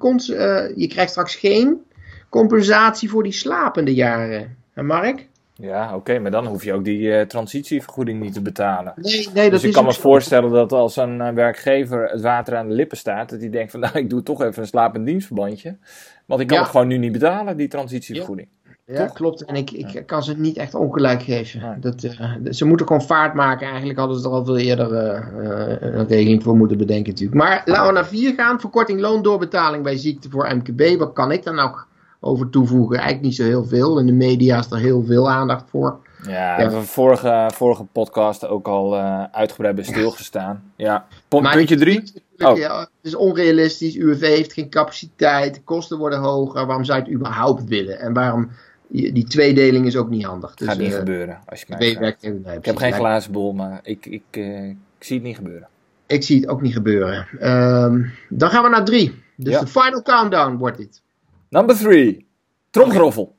je 0.76 0.86
krijgt 0.88 1.10
straks 1.10 1.34
geen 1.34 1.82
compensatie 2.28 3.10
voor 3.10 3.22
die 3.22 3.32
slapende 3.32 3.94
jaren. 3.94 4.56
En 4.74 4.86
Mark? 4.86 5.28
Ja, 5.60 5.94
oké, 5.94 6.18
maar 6.18 6.30
dan 6.30 6.46
hoef 6.46 6.64
je 6.64 6.72
ook 6.72 6.84
die 6.84 7.00
uh, 7.00 7.20
transitievergoeding 7.20 8.20
niet 8.20 8.32
te 8.32 8.42
betalen. 8.42 8.92
Nee, 8.96 9.28
nee, 9.34 9.50
dat 9.50 9.60
dus 9.60 9.64
ik 9.64 9.72
kan 9.72 9.84
me 9.84 9.92
voorstellen 9.92 10.50
dat 10.50 10.72
als 10.72 10.96
een 10.96 11.34
werkgever 11.34 12.08
het 12.10 12.20
water 12.20 12.56
aan 12.56 12.68
de 12.68 12.74
lippen 12.74 12.96
staat, 12.96 13.30
dat 13.30 13.40
hij 13.40 13.50
denkt 13.50 13.70
van 13.70 13.80
nou, 13.90 13.98
ik 13.98 14.10
doe 14.10 14.22
toch 14.22 14.42
even 14.42 14.62
een 14.62 14.68
slapend 14.68 15.06
dienstverbandje. 15.06 15.76
Want 16.26 16.40
ik 16.40 16.46
kan 16.46 16.58
het 16.58 16.68
gewoon 16.68 16.86
nu 16.86 16.98
niet 16.98 17.12
betalen, 17.12 17.56
die 17.56 17.68
transitievergoeding. 17.68 18.48
Ja, 18.86 19.06
klopt. 19.06 19.44
En 19.44 19.54
ik, 19.54 19.70
ik 19.70 20.06
kan 20.06 20.22
ze 20.22 20.38
niet 20.38 20.56
echt 20.56 20.74
ongelijk 20.74 21.22
geven. 21.22 21.76
Dat, 21.80 22.02
uh, 22.02 22.34
ze 22.50 22.64
moeten 22.64 22.86
gewoon 22.86 23.02
vaart 23.02 23.34
maken. 23.34 23.66
Eigenlijk 23.66 23.98
hadden 23.98 24.18
ze 24.18 24.28
er 24.28 24.34
al 24.34 24.44
veel 24.44 24.58
eerder 24.58 24.92
een 25.82 26.06
regeling 26.06 26.42
voor 26.42 26.56
moeten 26.56 26.78
bedenken 26.78 27.12
natuurlijk. 27.12 27.38
Maar 27.38 27.62
laten 27.64 27.86
we 27.86 27.92
naar 27.92 28.06
4 28.06 28.34
gaan. 28.34 28.60
Verkorting 28.60 29.00
loondoorbetaling 29.00 29.82
bij 29.82 29.96
ziekte 29.96 30.30
voor 30.30 30.56
MKB. 30.56 30.98
Wat 30.98 31.12
kan 31.12 31.32
ik 31.32 31.44
daar 31.44 31.54
nou 31.54 31.70
over 32.20 32.50
toevoegen? 32.50 32.96
Eigenlijk 32.96 33.26
niet 33.26 33.36
zo 33.36 33.44
heel 33.44 33.64
veel. 33.64 33.98
In 33.98 34.06
de 34.06 34.12
media 34.12 34.58
is 34.58 34.70
er 34.70 34.78
heel 34.78 35.04
veel 35.04 35.30
aandacht 35.30 35.70
voor. 35.70 35.98
Ja, 36.22 36.32
ja. 36.32 36.56
hebben 36.56 36.78
we 36.78 36.86
vorige, 36.86 37.50
vorige 37.54 37.84
podcast 37.84 38.46
ook 38.46 38.68
al 38.68 38.94
uh, 38.96 39.24
uitgebreid 39.32 39.74
bij 39.74 39.84
stilgestaan. 39.84 40.62
Ja. 40.76 41.06
Puntje 41.28 41.76
3? 41.76 42.02
Oh. 42.38 42.56
Ja, 42.56 42.80
het 42.80 42.88
is 43.02 43.14
onrealistisch. 43.14 43.96
UWV 43.96 44.20
heeft 44.20 44.52
geen 44.52 44.70
capaciteit. 44.70 45.54
De 45.54 45.62
kosten 45.62 45.98
worden 45.98 46.18
hoger. 46.18 46.66
Waarom 46.66 46.84
zou 46.84 46.98
je 46.98 47.04
het 47.04 47.14
überhaupt 47.14 47.64
willen? 47.64 48.00
En 48.00 48.12
waarom 48.12 48.50
die 48.88 49.24
tweedeling 49.24 49.86
is 49.86 49.96
ook 49.96 50.08
niet 50.08 50.24
handig. 50.24 50.54
Dus, 50.54 50.68
gaat 50.68 50.78
niet 50.78 50.92
uh, 50.92 50.98
gebeuren. 50.98 51.38
Als 51.46 51.60
je 51.60 51.66
mij 51.78 51.92
vraagt. 51.92 52.22
ik 52.56 52.64
heb 52.64 52.76
geen 52.76 52.92
glazen 52.92 53.32
bol, 53.32 53.52
maar 53.52 53.80
ik, 53.82 54.06
ik, 54.06 54.22
uh, 54.30 54.68
ik 54.68 54.76
zie 54.98 55.16
het 55.16 55.26
niet 55.26 55.36
gebeuren. 55.36 55.68
Ik 56.06 56.22
zie 56.22 56.40
het 56.40 56.48
ook 56.48 56.62
niet 56.62 56.72
gebeuren. 56.72 57.26
Um, 57.42 58.12
dan 58.28 58.50
gaan 58.50 58.62
we 58.62 58.68
naar 58.68 58.84
drie. 58.84 59.22
Dus 59.36 59.52
ja. 59.52 59.60
de 59.60 59.66
final 59.66 60.02
countdown 60.02 60.56
wordt 60.56 60.76
dit. 60.76 61.02
Number 61.48 61.76
three. 61.76 62.26
Tromgeroffel. 62.70 63.36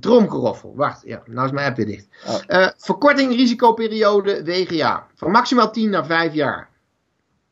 Tromgeroffel. 0.00 0.72
Wacht, 0.76 1.02
ja, 1.04 1.22
nou 1.24 1.46
is 1.46 1.52
mijn 1.52 1.66
app 1.66 1.76
weer 1.76 1.86
dicht. 1.86 2.08
Oh. 2.26 2.38
Uh, 2.48 2.68
verkorting 2.76 3.34
risicoperiode 3.34 4.44
WGA. 4.44 5.06
Van 5.14 5.30
maximaal 5.30 5.70
10 5.70 5.90
naar 5.90 6.06
5 6.06 6.34
jaar. 6.34 6.68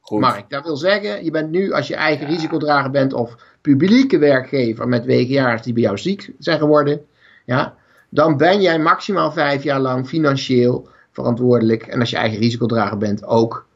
Goed. 0.00 0.20
Mark, 0.20 0.50
dat 0.50 0.64
wil 0.64 0.76
zeggen, 0.76 1.24
je 1.24 1.30
bent 1.30 1.50
nu 1.50 1.72
als 1.72 1.88
je 1.88 1.94
eigen 1.94 2.26
ja. 2.26 2.32
risicodrager 2.32 2.90
bent 2.90 3.12
of 3.12 3.36
publieke 3.60 4.18
werkgever 4.18 4.88
met 4.88 5.06
WGA's 5.06 5.62
die 5.62 5.72
bij 5.72 5.82
jou 5.82 5.98
ziek 5.98 6.34
zijn 6.38 6.58
geworden, 6.58 7.06
ja, 7.44 7.74
dan 8.08 8.36
ben 8.36 8.60
jij 8.60 8.78
maximaal 8.78 9.32
vijf 9.32 9.62
jaar 9.62 9.80
lang 9.80 10.08
financieel 10.08 10.88
verantwoordelijk. 11.10 11.82
En 11.82 12.00
als 12.00 12.10
je 12.10 12.16
eigen 12.16 12.38
risicodrager 12.38 12.98
bent, 12.98 13.24
ook 13.24 13.66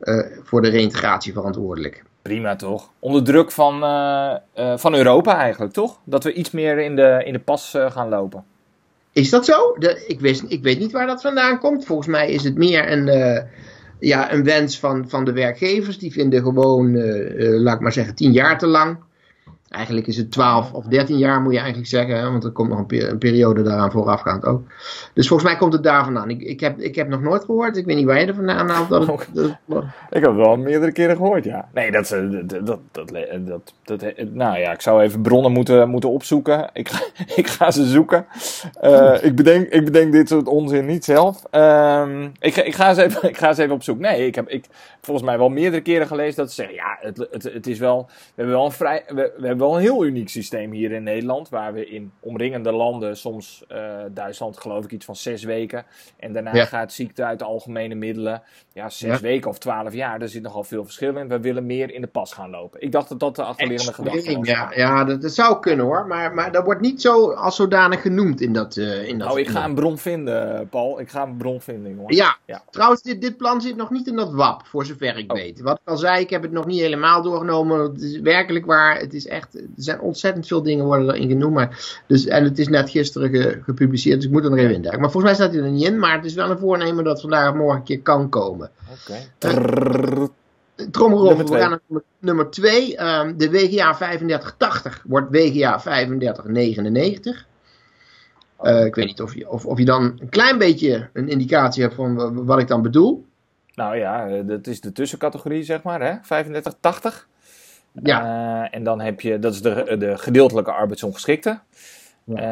uh, 0.00 0.26
voor 0.42 0.62
de 0.62 0.68
reïntegratie 0.68 1.32
verantwoordelijk. 1.32 2.02
Prima 2.22 2.56
toch? 2.56 2.90
Onder 2.98 3.24
druk 3.24 3.50
van, 3.50 3.82
uh, 3.82 4.34
uh, 4.58 4.76
van 4.76 4.94
Europa 4.94 5.36
eigenlijk, 5.36 5.72
toch? 5.72 5.98
Dat 6.04 6.24
we 6.24 6.32
iets 6.32 6.50
meer 6.50 6.78
in 6.78 6.96
de, 6.96 7.22
in 7.24 7.32
de 7.32 7.38
pas 7.38 7.76
gaan 7.88 8.08
lopen. 8.08 8.44
Is 9.12 9.30
dat 9.30 9.44
zo? 9.44 9.76
Ik, 10.06 10.20
wist, 10.20 10.44
ik 10.48 10.62
weet 10.62 10.78
niet 10.78 10.92
waar 10.92 11.06
dat 11.06 11.20
vandaan 11.20 11.58
komt. 11.58 11.84
Volgens 11.84 12.08
mij 12.08 12.30
is 12.30 12.44
het 12.44 12.56
meer 12.56 12.92
een, 12.92 13.06
ja, 14.00 14.32
een 14.32 14.44
wens 14.44 14.78
van, 14.78 15.08
van 15.08 15.24
de 15.24 15.32
werkgevers. 15.32 15.98
Die 15.98 16.12
vinden 16.12 16.42
gewoon, 16.42 16.96
laat 17.62 17.74
ik 17.74 17.80
maar 17.80 17.92
zeggen, 17.92 18.14
tien 18.14 18.32
jaar 18.32 18.58
te 18.58 18.66
lang. 18.66 18.98
Eigenlijk 19.70 20.06
is 20.06 20.16
het 20.16 20.30
12 20.30 20.72
of 20.72 20.84
13 20.84 21.18
jaar 21.18 21.40
moet 21.40 21.52
je 21.52 21.58
eigenlijk 21.58 21.88
zeggen, 21.88 22.30
want 22.30 22.44
er 22.44 22.50
komt 22.50 22.68
nog 22.68 22.78
een, 22.78 22.86
per 22.86 23.08
een, 23.08 23.18
periode 23.18 23.62
daaraan 23.62 23.90
voorafgaand 23.90 24.44
ook. 24.44 24.62
Dus 25.14 25.28
volgens 25.28 25.48
mij 25.50 25.58
komt 25.58 25.72
het 25.72 25.82
daar 25.82 26.04
vandaan. 26.04 26.30
Ik, 26.30 26.40
ik, 26.42 26.60
heb, 26.60 26.78
ik 26.78 26.94
heb 26.94 27.08
nog 27.08 27.20
nooit 27.20 27.44
gehoord, 27.44 27.76
ik 27.76 27.84
weet 27.84 27.96
niet 27.96 28.06
waar 28.06 28.20
je 28.20 28.26
er 28.26 28.34
vandaan 28.34 28.68
haalt. 28.68 28.88
Dat, 28.88 29.06
dat, 29.66 29.84
ik 30.10 30.22
heb 30.22 30.24
het 30.24 30.34
wel 30.34 30.56
meerdere 30.56 30.92
keren 30.92 31.16
gehoord, 31.16 31.44
ja. 31.44 31.68
Nee, 31.74 31.90
dat, 31.90 32.08
dat, 32.08 32.66
dat, 32.66 32.80
dat, 33.44 33.74
dat, 33.84 34.02
nou 34.32 34.58
ja, 34.58 34.72
ik 34.72 34.80
zou 34.80 35.02
even 35.02 35.22
bronnen 35.22 35.52
moeten, 35.52 35.88
moeten 35.88 36.10
opzoeken. 36.10 36.70
Ik 36.72 36.88
ga, 36.88 37.04
ik 37.40 37.46
ga 37.46 37.70
ze 37.70 37.84
zoeken. 37.84 38.26
Uh, 38.82 39.16
ik, 39.22 39.36
bedenk, 39.36 39.68
ik 39.68 39.84
bedenk 39.84 40.12
dit 40.12 40.28
soort 40.28 40.48
onzin 40.48 40.86
niet 40.86 41.04
zelf. 41.04 41.42
Uh, 41.52 42.24
ik, 42.40 42.56
ik, 42.56 42.74
ga 42.74 42.88
eens 42.88 42.98
even, 42.98 43.28
ik 43.28 43.36
ga 43.36 43.48
eens 43.48 43.58
even 43.64 43.74
op 43.74 43.82
zoek. 43.82 43.98
Nee, 43.98 44.26
ik 44.26 44.34
heb 44.34 44.48
ik, 44.48 44.64
volgens 45.00 45.26
mij 45.26 45.38
wel 45.38 45.48
meerdere 45.48 45.82
keren 45.82 46.06
gelezen 46.06 46.36
dat 46.36 46.48
ze 46.48 46.54
zeggen, 46.54 46.74
ja, 46.74 46.98
het, 47.00 47.28
het, 47.30 47.42
het 47.42 47.66
is 47.66 47.78
wel, 47.78 48.06
we 48.06 48.32
hebben 48.34 48.54
wel 48.54 48.64
een 48.64 48.72
vrij, 48.72 49.02
we, 49.08 49.14
we 49.14 49.46
hebben 49.46 49.59
wel 49.60 49.74
een 49.74 49.80
heel 49.80 50.04
uniek 50.04 50.28
systeem 50.28 50.72
hier 50.72 50.92
in 50.92 51.02
Nederland. 51.02 51.48
Waar 51.48 51.72
we 51.72 51.86
in 51.86 52.12
omringende 52.20 52.72
landen, 52.72 53.16
soms 53.16 53.64
uh, 53.72 53.96
Duitsland 54.10 54.58
geloof 54.58 54.84
ik 54.84 54.90
iets 54.90 55.04
van 55.04 55.16
zes 55.16 55.44
weken. 55.44 55.84
En 56.16 56.32
daarna 56.32 56.54
ja. 56.54 56.64
gaat 56.64 56.92
ziekte 56.92 57.24
uit 57.24 57.38
de 57.38 57.44
algemene 57.44 57.94
middelen. 57.94 58.42
Ja, 58.72 58.88
zes 58.88 59.10
ja. 59.10 59.20
weken 59.20 59.50
of 59.50 59.58
twaalf 59.58 59.92
jaar. 59.92 60.18
Daar 60.18 60.28
zit 60.28 60.42
nogal 60.42 60.64
veel 60.64 60.84
verschil 60.84 61.16
in. 61.16 61.28
We 61.28 61.40
willen 61.40 61.66
meer 61.66 61.94
in 61.94 62.00
de 62.00 62.06
pas 62.06 62.32
gaan 62.32 62.50
lopen. 62.50 62.80
Ik 62.80 62.92
dacht 62.92 63.08
dat 63.08 63.20
dat 63.20 63.36
de 63.36 63.42
achterliggende 63.42 63.94
gedachte 63.94 64.36
was. 64.36 64.48
Ja, 64.48 64.72
ja 64.74 65.04
dat, 65.04 65.22
dat, 65.22 65.32
zou 65.32 65.60
kunnen 65.60 65.86
hoor. 65.86 66.06
Maar, 66.06 66.34
maar 66.34 66.52
dat 66.52 66.64
wordt 66.64 66.80
niet 66.80 67.00
zo 67.00 67.32
als 67.32 67.56
zodanig 67.56 68.00
genoemd 68.00 68.40
in 68.40 68.52
dat. 68.52 68.76
Uh, 68.76 69.08
in 69.08 69.18
dat 69.18 69.28
nou, 69.28 69.40
ik 69.40 69.48
ga 69.48 69.64
een 69.64 69.74
bron 69.74 69.98
vinden, 69.98 70.68
Paul. 70.68 71.00
Ik 71.00 71.08
ga 71.08 71.22
een 71.22 71.36
bron 71.36 71.60
vinden, 71.60 71.94
jongen. 71.94 72.14
Ja, 72.14 72.36
ja. 72.46 72.62
trouwens, 72.70 73.02
dit, 73.02 73.20
dit 73.20 73.36
plan 73.36 73.60
zit 73.60 73.76
nog 73.76 73.90
niet 73.90 74.06
in 74.06 74.16
dat 74.16 74.32
WAP, 74.32 74.66
voor 74.66 74.84
zover 74.84 75.18
ik 75.18 75.32
oh. 75.32 75.36
weet. 75.36 75.60
Wat 75.60 75.80
ik 75.82 75.88
al 75.88 75.96
zei, 75.96 76.20
ik 76.20 76.30
heb 76.30 76.42
het 76.42 76.52
nog 76.52 76.66
niet 76.66 76.80
helemaal 76.80 77.22
doorgenomen. 77.22 77.80
Het 77.80 78.02
is 78.02 78.20
werkelijk 78.20 78.66
waar. 78.66 78.98
Het 78.98 79.14
is 79.14 79.26
echt 79.26 79.49
er 79.54 79.68
zijn 79.76 80.00
ontzettend 80.00 80.46
veel 80.46 80.62
dingen 80.62 80.84
worden 80.84 81.14
erin 81.14 81.28
genoemd. 81.28 81.54
Maar, 81.54 82.00
dus, 82.06 82.26
en 82.26 82.44
het 82.44 82.58
is 82.58 82.68
net 82.68 82.90
gisteren 82.90 83.30
ge, 83.30 83.60
gepubliceerd, 83.62 84.16
dus 84.16 84.24
ik 84.24 84.32
moet 84.32 84.44
er 84.44 84.50
nog 84.50 84.58
even 84.58 84.74
in 84.74 84.80
Maar 84.82 85.10
volgens 85.10 85.24
mij 85.24 85.34
staat 85.34 85.52
hij 85.52 85.62
er 85.62 85.70
niet 85.70 85.86
in. 85.86 85.98
Maar 85.98 86.16
het 86.16 86.24
is 86.24 86.34
wel 86.34 86.50
een 86.50 86.58
voornemen 86.58 87.04
dat 87.04 87.20
vandaag 87.20 87.50
of 87.50 87.54
morgen 87.54 87.78
een 87.78 87.84
keer 87.84 88.02
kan 88.02 88.28
komen. 88.28 88.70
Oké. 88.90 89.28
Okay. 89.38 90.28
Tromgeroffel, 90.90 91.46
we 91.46 91.58
gaan 91.58 91.80
naar 91.88 92.02
nummer 92.18 92.50
2. 92.50 93.02
Um, 93.02 93.36
de 93.36 93.50
WGA 93.50 93.94
3580 93.94 95.02
wordt 95.06 95.30
WGA 95.30 95.78
3599. 95.78 97.46
Uh, 98.62 98.84
ik 98.84 98.94
weet 98.94 99.06
niet 99.06 99.22
of 99.22 99.34
je, 99.34 99.50
of, 99.50 99.66
of 99.66 99.78
je 99.78 99.84
dan 99.84 100.02
een 100.18 100.28
klein 100.28 100.58
beetje 100.58 101.08
een 101.12 101.28
indicatie 101.28 101.82
hebt 101.82 101.94
van 101.94 102.44
wat 102.44 102.58
ik 102.58 102.68
dan 102.68 102.82
bedoel. 102.82 103.26
Nou 103.74 103.96
ja, 103.96 104.28
eh, 104.28 104.46
dat 104.46 104.66
is 104.66 104.80
de 104.80 104.92
tussencategorie, 104.92 105.62
zeg 105.62 105.82
maar, 105.82 106.00
hè? 106.00 106.20
3580. 106.20 107.28
Ja. 108.02 108.24
Uh, 108.24 108.68
en 108.70 108.84
dan 108.84 109.00
heb 109.00 109.20
je, 109.20 109.38
dat 109.38 109.52
is 109.52 109.62
de, 109.62 109.96
de 109.98 110.18
gedeeltelijke 110.18 110.72
arbeidsongeschikte. 110.72 111.60
Ja. 112.24 112.36
Uh, 112.36 112.42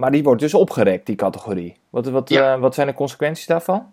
maar 0.00 0.10
die 0.10 0.22
wordt 0.22 0.40
dus 0.40 0.54
opgerekt, 0.54 1.06
die 1.06 1.16
categorie. 1.16 1.76
Wat, 1.90 2.06
wat, 2.06 2.28
ja. 2.28 2.54
uh, 2.54 2.60
wat 2.60 2.74
zijn 2.74 2.86
de 2.86 2.94
consequenties 2.94 3.46
daarvan? 3.46 3.92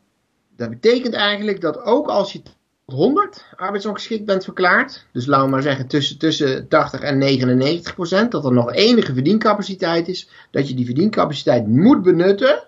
Dat 0.55 0.69
betekent 0.69 1.13
eigenlijk 1.13 1.61
dat 1.61 1.81
ook 1.81 2.07
als 2.07 2.33
je 2.33 2.41
100 2.85 3.45
arbeidsongeschikt 3.55 4.25
bent 4.25 4.43
verklaard, 4.43 5.05
dus 5.11 5.25
laten 5.25 5.45
we 5.45 5.51
maar 5.51 5.61
zeggen 5.61 5.87
tussen, 5.87 6.17
tussen 6.17 6.67
80 6.67 7.01
en 7.01 7.17
99 7.17 7.93
procent, 7.93 8.31
dat 8.31 8.45
er 8.45 8.53
nog 8.53 8.73
enige 8.73 9.13
verdiencapaciteit 9.13 10.07
is, 10.07 10.29
dat 10.51 10.67
je 10.67 10.75
die 10.75 10.85
verdiencapaciteit 10.85 11.67
moet 11.67 12.01
benutten. 12.01 12.63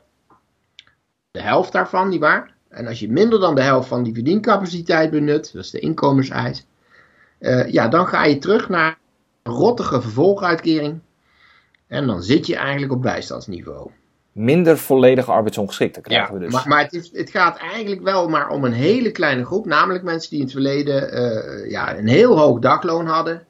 De 1.32 1.42
helft 1.42 1.72
daarvan, 1.72 2.10
niet 2.10 2.20
waar? 2.20 2.54
En 2.70 2.88
als 2.88 3.00
je 3.00 3.12
minder 3.12 3.40
dan 3.40 3.56
de 3.56 3.62
helft 3.62 3.88
van 3.88 4.04
die 4.04 4.14
verdiencapaciteit 4.14 5.12
benut, 5.12 5.54
dat 5.54 5.64
is 5.64 5.72
de 5.72 5.80
inkomenseis, 5.80 6.66
uh, 7.40 7.72
ja, 7.72 7.88
dan 7.88 8.08
ga 8.08 8.26
je 8.26 8.38
terug 8.38 8.70
naar 8.70 8.98
een 9.44 9.54
rottige 9.54 10.02
vervolguitkering. 10.02 11.00
En 11.88 12.08
dan 12.08 12.24
zit 12.24 12.48
je 12.48 12.56
eigenlijk 12.56 12.92
op 12.92 13.02
bijstandsniveau. 13.02 13.90
Minder 14.32 14.78
volledige 14.78 15.32
arbeidsongeschikte 15.32 16.02
krijgen 16.02 16.34
ja, 16.34 16.40
we 16.40 16.46
dus. 16.46 16.54
Maar, 16.54 16.68
maar 16.68 16.84
het, 16.84 16.94
is, 16.94 17.10
het, 17.14 17.30
gaat 17.30 17.58
eigenlijk 17.58 18.02
wel 18.02 18.30
maar 18.30 18.50
om 18.50 18.64
een 18.64 18.74
hele 18.74 19.12
kleine 19.12 19.46
groep. 19.46 19.66
Namelijk 19.66 20.04
mensen 20.04 20.30
die 20.30 20.40
in 20.40 20.46
het 20.46 20.54
verleden 20.54 21.14
uh, 21.14 21.72
ja, 21.72 21.98
een 21.98 22.08
heel 22.08 22.38
hoog 22.38 22.60
dakloon 22.60 23.06
hadden. 23.06 23.46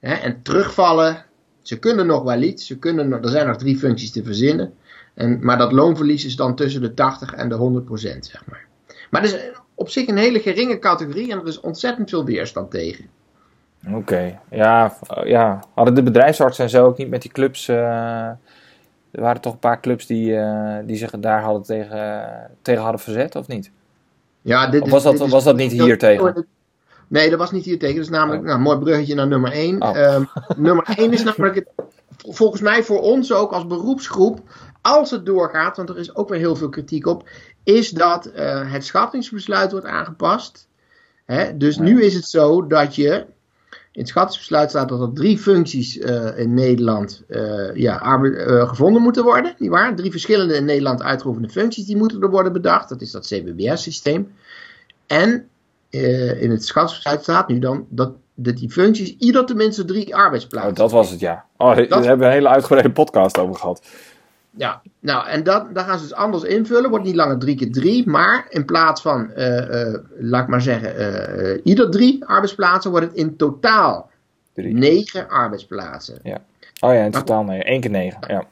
Hè, 0.00 0.14
en 0.14 0.42
terugvallen. 0.42 1.24
Ze 1.62 1.78
kunnen 1.78 2.06
nog 2.06 2.22
wel 2.22 2.40
iets. 2.40 2.66
Ze 2.66 2.78
kunnen, 2.78 3.12
er 3.12 3.28
zijn 3.28 3.46
nog 3.46 3.56
drie 3.56 3.78
functies 3.78 4.12
te 4.12 4.24
verzinnen. 4.24 4.74
En, 5.14 5.38
maar 5.40 5.58
dat 5.58 5.72
loonverlies 5.72 6.24
is 6.24 6.36
dan 6.36 6.54
tussen 6.54 6.80
de 6.80 6.94
80 6.94 7.34
en 7.34 7.48
de 7.48 7.54
100 7.54 7.84
procent, 7.84 8.26
zeg 8.26 8.46
maar. 8.46 8.66
Maar 9.10 9.22
het 9.22 9.32
is 9.32 9.50
op 9.74 9.88
zich 9.88 10.08
een 10.08 10.16
hele 10.16 10.40
geringe 10.40 10.78
categorie 10.78 11.32
en 11.32 11.38
er 11.40 11.46
is 11.46 11.60
ontzettend 11.60 12.10
veel 12.10 12.24
weerstand 12.24 12.70
tegen. 12.70 13.04
Oké, 13.86 13.96
okay. 13.96 14.38
ja, 14.50 14.96
ja, 15.24 15.64
hadden 15.74 15.94
de 15.94 16.02
bedrijfsartsen 16.02 16.64
en 16.64 16.70
zo 16.70 16.86
ook 16.86 16.96
niet 16.98 17.08
met 17.08 17.22
die 17.22 17.30
clubs. 17.30 17.68
Uh, 17.68 17.76
er 19.10 19.20
waren 19.20 19.40
toch 19.40 19.52
een 19.52 19.58
paar 19.58 19.80
clubs 19.80 20.06
die, 20.06 20.30
uh, 20.30 20.76
die 20.84 20.96
zich 20.96 21.10
daar 21.10 21.42
hadden 21.42 21.62
tegen, 21.62 22.50
tegen 22.62 22.82
hadden 22.82 23.00
verzet, 23.00 23.36
of 23.36 23.48
niet? 23.48 23.70
Ja, 24.42 24.66
dit, 24.70 24.82
of 24.82 24.90
was 24.90 25.02
dat, 25.02 25.12
dit 25.12 25.22
is- 25.22 25.30
was 25.30 25.44
dat 25.44 25.56
niet 25.56 25.72
hier 25.72 25.98
tegen? 25.98 26.46
Nee, 27.08 27.30
dat 27.30 27.38
was 27.38 27.50
niet 27.50 27.64
hier 27.64 27.78
tegen. 27.78 27.94
Dat 27.94 28.04
is 28.04 28.10
namelijk 28.10 28.40
Oh. 28.40 28.46
nou, 28.46 28.56
een 28.58 28.64
mooi 28.64 28.78
bruggetje 28.78 29.14
naar 29.14 29.26
nummer 29.28 29.52
1. 29.52 29.82
Oh. 29.82 30.24
nummer 30.56 30.88
1 30.96 31.12
is 31.12 31.22
namelijk 31.22 31.54
het, 31.54 31.68
volgens 32.28 32.60
mij 32.60 32.82
voor 32.82 33.00
ons 33.00 33.32
ook 33.32 33.52
als 33.52 33.66
beroepsgroep, 33.66 34.40
als 34.82 35.10
het 35.10 35.26
doorgaat, 35.26 35.76
want 35.76 35.88
er 35.88 35.98
is 35.98 36.14
ook 36.14 36.28
weer 36.28 36.38
heel 36.38 36.56
veel 36.56 36.68
kritiek 36.68 37.06
op, 37.06 37.28
is 37.64 37.90
dat 37.90 38.26
eh, 38.26 38.72
het 38.72 38.84
schattingsbesluit 38.84 39.70
wordt 39.70 39.86
aangepast. 39.86 40.68
Hè? 41.24 41.56
Dus 41.56 41.76
Ja. 41.76 41.82
nu 41.82 42.02
is 42.02 42.14
het 42.14 42.24
zo 42.28 42.66
dat 42.66 42.94
je. 42.94 43.26
In 43.92 44.00
het 44.00 44.08
schattingsbesluit 44.08 44.70
staat 44.70 44.88
dat 44.88 45.00
er 45.00 45.12
drie 45.12 45.38
functies 45.38 45.98
eh, 45.98 46.38
in 46.38 46.54
Nederland 46.54 47.22
eh, 47.28 47.74
ja, 47.74 47.96
arbe- 47.96 48.66
gevonden 48.68 49.02
moeten 49.02 49.24
worden. 49.24 49.54
Nietwaar? 49.58 49.94
Drie 49.96 50.10
verschillende 50.10 50.54
in 50.54 50.64
Nederland 50.64 51.02
uitgeoefende 51.02 51.48
functies 51.48 51.84
die 51.86 51.96
moeten 51.96 52.22
er 52.22 52.30
worden 52.30 52.52
bedacht. 52.52 52.88
Dat 52.88 53.00
is 53.00 53.10
dat 53.10 53.26
CBBS-systeem. 53.26 54.32
En 55.06 55.48
in 55.90 56.50
het 56.50 56.64
schattingsbesluit 56.64 57.22
staat 57.22 57.48
nu 57.48 57.58
dan 57.58 57.86
dat, 57.88 58.12
dat 58.34 58.56
die 58.56 58.70
functies 58.70 59.16
ieder 59.18 59.44
tenminste 59.46 59.84
drie 59.84 60.14
arbeidsplaatsen. 60.16 60.70
Oh, 60.70 60.76
dat 60.76 60.90
was 60.90 61.10
het, 61.10 61.20
ja. 61.20 61.44
Oh, 61.56 61.76
daar 61.76 61.88
Dat- 61.88 61.98
hebben 62.04 62.18
we 62.18 62.24
een 62.24 62.32
hele 62.38 62.48
uitgebreide 62.48 62.92
podcast 62.92 63.38
over 63.38 63.54
gehad. 63.54 63.86
Ja, 64.56 64.82
nou 65.00 65.28
en 65.28 65.42
dat, 65.42 65.74
daar 65.74 65.84
gaan 65.84 65.98
ze 65.98 66.04
dus 66.04 66.14
anders 66.14 66.42
invullen. 66.42 66.90
Wordt 66.90 67.04
niet 67.04 67.14
langer 67.14 67.38
drie 67.38 67.56
keer 67.56 67.72
drie, 67.72 68.08
maar 68.08 68.46
in 68.48 68.64
plaats 68.64 69.02
van, 69.02 69.30
eh, 69.32 69.88
eh, 69.88 69.98
laat 70.18 70.42
ik 70.42 70.48
maar 70.48 70.62
zeggen, 70.62 70.96
eh, 70.96 71.60
ieder 71.64 71.90
drie 71.90 72.24
arbeidsplaatsen 72.24 72.90
wordt 72.90 73.06
het 73.06 73.14
in 73.14 73.36
totaal 73.36 74.10
Drie. 74.54 74.74
negen 74.74 75.28
arbeidsplaatsen. 75.28 76.18
Oh 76.80 76.92
ja, 76.92 77.04
in 77.04 77.10
totaal 77.10 77.44
nee. 77.44 77.64
1 77.64 77.80
keer 77.80 77.90
9. 77.90 78.20
Ja. 78.26 78.44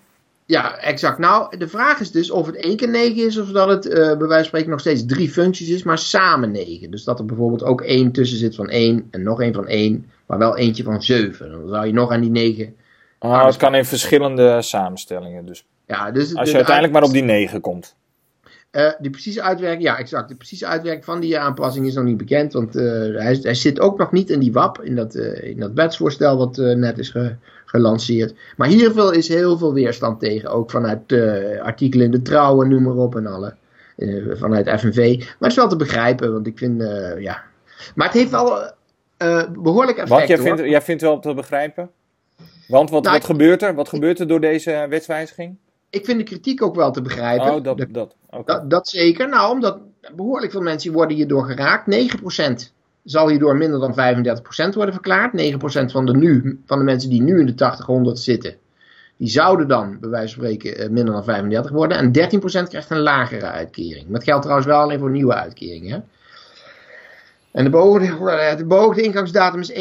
Ja, 0.47 0.77
exact. 0.77 1.19
Nou, 1.19 1.57
de 1.57 1.69
vraag 1.69 2.01
is 2.01 2.11
dus 2.11 2.31
of 2.31 2.47
het 2.47 2.57
één 2.57 2.77
keer 2.77 2.89
negen 2.89 3.27
is 3.27 3.39
of 3.39 3.49
dat 3.49 3.69
het 3.69 3.89
bij 3.95 4.17
wijze 4.17 4.29
van 4.29 4.45
spreken 4.45 4.71
nog 4.71 4.81
steeds 4.81 5.07
drie 5.07 5.31
functies 5.31 5.69
is, 5.69 5.83
maar 5.83 5.99
samen 5.99 6.51
negen. 6.51 6.91
Dus 6.91 7.05
dat 7.05 7.19
er 7.19 7.25
bijvoorbeeld 7.25 7.63
ook 7.63 7.81
één 7.81 8.13
tussen 8.13 8.39
zit 8.39 8.55
van 8.55 8.69
één 8.69 9.09
en 9.11 9.23
nog 9.23 9.41
één 9.41 9.55
van 9.55 9.67
één, 9.67 10.11
maar 10.27 10.39
wel 10.39 10.57
eentje 10.57 10.83
van 10.83 11.03
zeven. 11.03 11.51
Dan 11.51 11.69
zou 11.69 11.87
je 11.87 11.93
nog 11.93 12.11
aan 12.11 12.21
die 12.21 12.31
negen. 12.31 12.75
Oh, 13.19 13.47
het 13.47 13.57
kan 13.57 13.75
in 13.75 13.85
verschillende 13.85 14.63
samenstellingen. 14.63 15.47
Dus 15.47 15.65
Ja, 15.91 16.11
dus, 16.11 16.35
als 16.35 16.51
je 16.51 16.57
uiteindelijk 16.57 16.95
maar 16.95 17.03
op 17.05 17.13
die 17.13 17.23
9 17.23 17.61
komt. 17.61 17.97
Eh, 18.71 18.91
de 18.99 19.11
precieze 19.11 19.43
uitwerking, 19.43 19.83
ja, 19.83 19.99
exact. 19.99 20.29
De 20.29 20.35
precieze 20.35 20.67
uitwerking 20.67 21.05
van 21.05 21.21
die 21.21 21.39
aanpassing 21.39 21.87
is 21.87 21.95
nog 21.95 22.05
niet 22.05 22.17
bekend, 22.17 22.53
want 22.53 22.77
eh, 22.77 22.85
hij, 23.17 23.39
hij 23.43 23.55
zit 23.55 23.81
ook 23.81 23.99
nog 23.99 24.13
niet 24.13 24.31
in 24.31 24.39
die 24.41 24.53
WAP, 24.53 24.83
in 24.83 24.95
dat, 24.97 25.15
eh, 25.15 25.49
in 25.51 25.59
dat 25.61 25.71
wetsvoorstel 25.75 26.37
wat 26.37 26.57
net 26.57 26.99
is 26.99 27.09
ge- 27.11 27.35
gelanceerd. 27.65 28.35
Maar 28.57 28.69
hiervoor 28.69 29.15
is 29.15 29.29
heel 29.29 29.59
veel 29.59 29.73
weerstand 29.73 30.21
tegen, 30.21 30.51
ook 30.51 30.71
vanuit 30.71 31.13
artikelen 31.63 32.05
in 32.05 32.11
de 32.11 32.23
Trouw 32.23 32.63
en 32.63 32.69
noem 32.69 32.83
maar 32.83 32.95
op 32.97 33.17
en 33.17 33.27
alle. 33.27 33.55
vanuit 34.35 34.69
FNV. 34.81 35.17
Maar 35.19 35.37
het 35.39 35.51
is 35.51 35.55
wel 35.57 35.69
te 35.69 35.77
begrijpen, 35.77 36.33
want 36.33 36.47
ik 36.47 36.59
vind, 36.59 36.83
ja. 37.19 37.43
Maar 37.95 38.07
het 38.07 38.17
heeft 38.17 38.31
wel 38.31 38.73
eh 39.17 39.45
behoorlijk 39.59 39.97
effect. 39.99 40.11
Want 40.11 40.29
jij 40.29 40.39
vindt, 40.39 40.61
jij 40.61 40.83
vindt 40.83 41.03
wel 41.03 41.21
te 41.21 41.35
begrijpen? 41.35 41.91
Want 42.69 42.91
wat, 42.91 43.03
Nou, 43.03 43.15
wat 43.17 43.25
gebeurt 43.25 43.63
er? 43.63 43.75
Wat 43.75 43.89
gebeurt 43.89 44.21
er 44.21 44.29
door 44.29 44.41
deze 44.41 44.87
wetswijziging? 44.89 45.57
Ik 45.91 46.05
vind 46.05 46.19
de 46.19 46.25
kritiek 46.25 46.63
ook 46.63 46.75
wel 46.75 46.91
te 46.91 47.03
begrijpen. 47.03 47.55
Oh, 47.55 47.63
dat, 47.63 47.77
De- 47.77 47.91
dat. 47.91 48.15
Dat, 48.45 48.71
dat 48.71 48.89
zeker. 48.89 49.29
Nou, 49.29 49.53
omdat 49.53 49.79
behoorlijk 50.17 50.53
veel 50.53 50.61
mensen 50.61 50.93
worden 50.93 51.17
hierdoor 51.17 51.45
geraakt. 51.45 52.17
9% 52.69 52.73
zal 53.05 53.29
hierdoor 53.29 53.57
minder 53.57 53.81
dan 53.81 54.17
35% 54.73 54.75
worden 54.75 54.95
verklaard. 54.95 55.33
9% 55.33 55.93
van 55.93 56.07
de, 56.07 56.17
nu, 56.17 56.61
van 56.67 56.79
de 56.79 56.85
mensen 56.85 57.11
die 57.11 57.23
nu 57.23 57.41
in 57.41 57.47
de 57.47 58.09
80-100 58.09 58.13
zitten, 58.13 58.57
die 59.17 59.29
zouden 59.29 59.69
dan, 59.69 59.97
bij 60.01 60.11
wijze 60.11 60.35
van 60.35 60.45
spreken, 60.45 60.79
eh, 60.79 60.89
minder 60.89 61.15
dan 61.15 61.25
35 61.25 61.71
worden. 61.71 61.99
En 61.99 62.13
13% 62.13 62.69
krijgt 62.69 62.91
een 62.91 62.99
lagere 63.01 63.47
uitkering. 63.47 64.07
Dat 64.09 64.25
geldt 64.25 64.43
trouwens 64.43 64.69
wel 64.69 64.81
alleen 64.81 64.99
voor 64.99 65.11
nieuwe 65.11 65.35
uitkeringen. 65.35 66.05
En 67.53 67.65
de 67.65 67.71
beoogde, 67.71 68.07
de 68.57 68.67
beoogde 68.67 69.03
ingangsdatum 69.03 69.61
is 69.61 69.73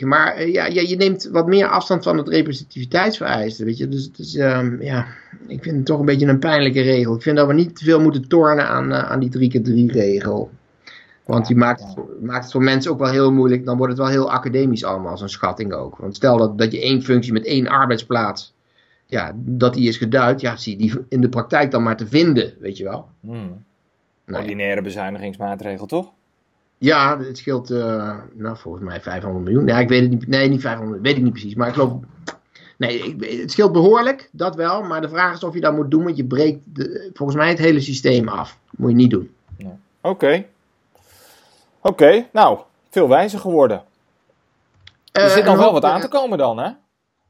1-1-2009. 0.00 0.06
Maar 0.06 0.34
eh, 0.34 0.52
ja, 0.52 0.66
je, 0.66 0.88
je 0.88 0.96
neemt 0.96 1.28
wat 1.32 1.46
meer 1.46 1.66
afstand 1.66 2.02
van 2.02 2.16
het 2.18 2.28
representativiteitsvereiste. 2.28 3.64
Weet 3.64 3.76
je? 3.76 3.88
Dus 3.88 4.04
het 4.04 4.18
is, 4.18 4.34
ehm, 4.36 4.82
ja, 4.82 5.06
ik 5.46 5.62
vind 5.62 5.76
het 5.76 5.86
toch 5.86 5.98
een 5.98 6.04
beetje 6.06 6.26
een 6.26 6.38
pijnlijke 6.38 6.80
regel. 6.80 7.14
Ik 7.14 7.22
vind 7.22 7.36
dat 7.36 7.46
we 7.46 7.54
niet 7.54 7.76
te 7.76 7.84
veel 7.84 8.00
moeten 8.00 8.28
tornen 8.28 8.68
aan, 8.68 8.92
eh, 8.92 9.10
aan 9.10 9.20
die 9.20 9.28
3 9.30 9.50
keer 9.50 9.62
3 9.62 9.92
regel. 9.92 10.50
Want 11.24 11.46
die 11.46 11.56
maakt, 11.56 11.80
het 11.80 11.92
voor- 11.94 12.10
maakt 12.20 12.42
het 12.42 12.52
voor 12.52 12.62
mensen 12.62 12.90
ook 12.90 12.98
wel 12.98 13.10
heel 13.10 13.32
moeilijk. 13.32 13.64
Dan 13.64 13.76
wordt 13.76 13.92
het 13.92 14.02
wel 14.02 14.10
heel 14.10 14.30
academisch 14.30 14.84
allemaal, 14.84 15.18
zo'n 15.18 15.28
schatting 15.28 15.72
ook. 15.72 15.96
Want 15.96 16.16
stel 16.16 16.36
dat, 16.36 16.58
dat 16.58 16.72
je 16.72 16.80
één 16.80 17.02
functie 17.02 17.32
met 17.32 17.44
één 17.46 17.68
arbeidsplaats, 17.68 18.54
ja, 19.06 19.32
dat 19.36 19.74
die 19.74 19.88
is 19.88 19.96
geduid. 19.96 20.40
Ja, 20.40 20.56
zie 20.56 20.72
je 20.72 20.78
die 20.78 21.04
in 21.08 21.20
de 21.20 21.28
praktijk 21.28 21.70
dan 21.70 21.82
maar 21.82 21.96
te 21.96 22.06
vinden, 22.06 22.54
weet 22.60 22.76
je 22.76 22.84
wel. 22.84 23.08
Hmm. 23.20 23.64
Nee. 24.26 24.40
Ordinaire 24.40 24.82
bezuinigingsmaatregel, 24.82 25.86
toch? 25.86 26.12
Ja, 26.84 27.18
het 27.18 27.38
scheelt, 27.38 27.70
eh, 27.70 28.16
nou 28.32 28.56
volgens 28.56 28.84
mij 28.84 29.00
500 29.00 29.44
miljoen. 29.44 29.64
Nee, 29.64 29.82
ik 29.82 29.88
weet 29.88 30.00
het 30.00 30.10
niet. 30.10 30.26
Nee, 30.26 30.48
niet 30.48 30.60
500, 30.60 31.00
weet 31.02 31.16
ik 31.16 31.22
niet 31.22 31.32
precies. 31.32 31.54
Maar 31.54 31.68
ik 31.68 31.74
geloof, 31.74 31.92
nee, 32.78 32.98
ik, 32.98 33.40
het 33.40 33.50
scheelt 33.50 33.72
behoorlijk, 33.72 34.28
dat 34.32 34.54
wel. 34.54 34.82
Maar 34.82 35.00
de 35.00 35.08
vraag 35.08 35.34
is 35.34 35.44
of 35.44 35.54
je 35.54 35.60
dat 35.60 35.74
moet 35.74 35.90
doen, 35.90 36.04
want 36.04 36.16
je 36.16 36.24
breekt 36.24 36.74
de, 36.74 37.10
volgens 37.14 37.38
mij 37.38 37.48
het 37.48 37.58
hele 37.58 37.80
systeem 37.80 38.28
af. 38.28 38.58
Moet 38.70 38.90
je 38.90 38.96
niet 38.96 39.10
doen. 39.10 39.34
Oké. 40.00 40.44
Oké, 41.80 42.26
nou, 42.32 42.58
veel 42.90 43.08
wijzer 43.08 43.38
geworden. 43.38 43.82
Er 45.12 45.22
Eh, 45.22 45.28
zit 45.28 45.38
en 45.38 45.44
nog 45.44 45.54
wel 45.56 45.64
hoop- 45.64 45.72
wat 45.82 45.84
aan 45.90 46.00
te 46.00 46.08
komen 46.08 46.38
dan, 46.38 46.58
hè? 46.58 46.70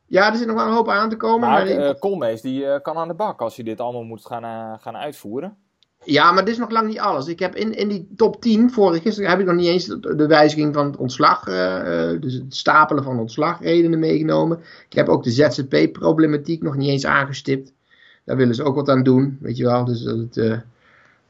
Ja, 0.06 0.30
er 0.30 0.36
zit 0.36 0.46
nog 0.46 0.56
wel 0.56 0.66
een 0.66 0.72
hoop 0.72 0.88
aan 0.88 1.08
te 1.10 1.16
komen. 1.16 1.48
Maar 1.48 1.66
Maar, 1.66 1.76
eh 1.76 1.94
Koolmees, 1.98 2.40
die 2.40 2.66
eh, 2.66 2.80
kan 2.82 2.96
aan 2.96 3.08
de 3.08 3.14
bak 3.14 3.40
als 3.40 3.56
hij 3.56 3.64
dit 3.64 3.80
allemaal 3.80 4.02
moet 4.02 4.26
gaan, 4.26 4.44
eh, 4.44 4.72
gaan 4.82 4.96
uitvoeren. 4.96 5.56
Ja, 6.04 6.32
maar 6.32 6.44
dit 6.44 6.52
is 6.52 6.60
nog 6.60 6.70
lang 6.70 6.88
niet 6.88 6.98
alles. 6.98 7.26
Ik 7.26 7.38
heb 7.38 7.54
in, 7.54 7.76
in 7.76 7.88
die 7.88 8.08
top 8.16 8.40
10, 8.40 8.70
vorige 8.70 9.00
gisteren 9.00 9.30
heb 9.30 9.40
ik 9.40 9.46
nog 9.46 9.54
niet 9.54 9.66
eens 9.66 9.86
de, 9.86 10.26
wijziging 10.26 10.74
van 10.74 10.86
het 10.86 10.96
ontslag, 10.96 11.46
eh, 11.46 12.10
eh, 12.12 12.20
dus 12.20 12.34
het 12.34 12.56
stapelen 12.56 13.04
van 13.04 13.18
ontslagredenen 13.18 13.98
meegenomen. 13.98 14.58
Ik 14.88 14.96
heb 14.96 15.08
ook 15.08 15.22
de 15.22 15.30
ZZP-problematiek 15.30 16.62
nog 16.62 16.76
niet 16.76 16.88
eens 16.88 17.06
aangestipt. 17.06 17.72
Daar 18.24 18.36
willen 18.36 18.54
ze 18.54 18.62
ook 18.62 18.74
wat 18.74 18.88
aan 18.88 19.02
doen, 19.02 19.38
weet 19.40 19.56
je 19.56 19.64
wel. 19.64 19.84
Dus 19.84 20.02
dat 20.02 20.16
het, 20.16 20.36
eh, 20.36 20.58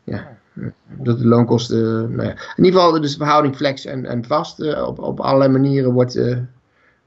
ja, 0.05 0.39
dat 0.87 1.19
de 1.19 1.27
loonkosten, 1.27 2.15
nou 2.15 2.29
ja. 2.29 2.35
In 2.57 2.65
ieder 2.65 2.81
geval 2.81 3.01
dus 3.01 3.11
de 3.11 3.19
verhouding 3.19 3.57
flex 3.57 3.85
en, 3.85 4.07
en 4.07 4.25
vast 4.25 4.77
op, 4.87 4.99
op 4.99 5.21
allerlei 5.21 5.51
manieren 5.51 5.93
wordt 5.93 6.21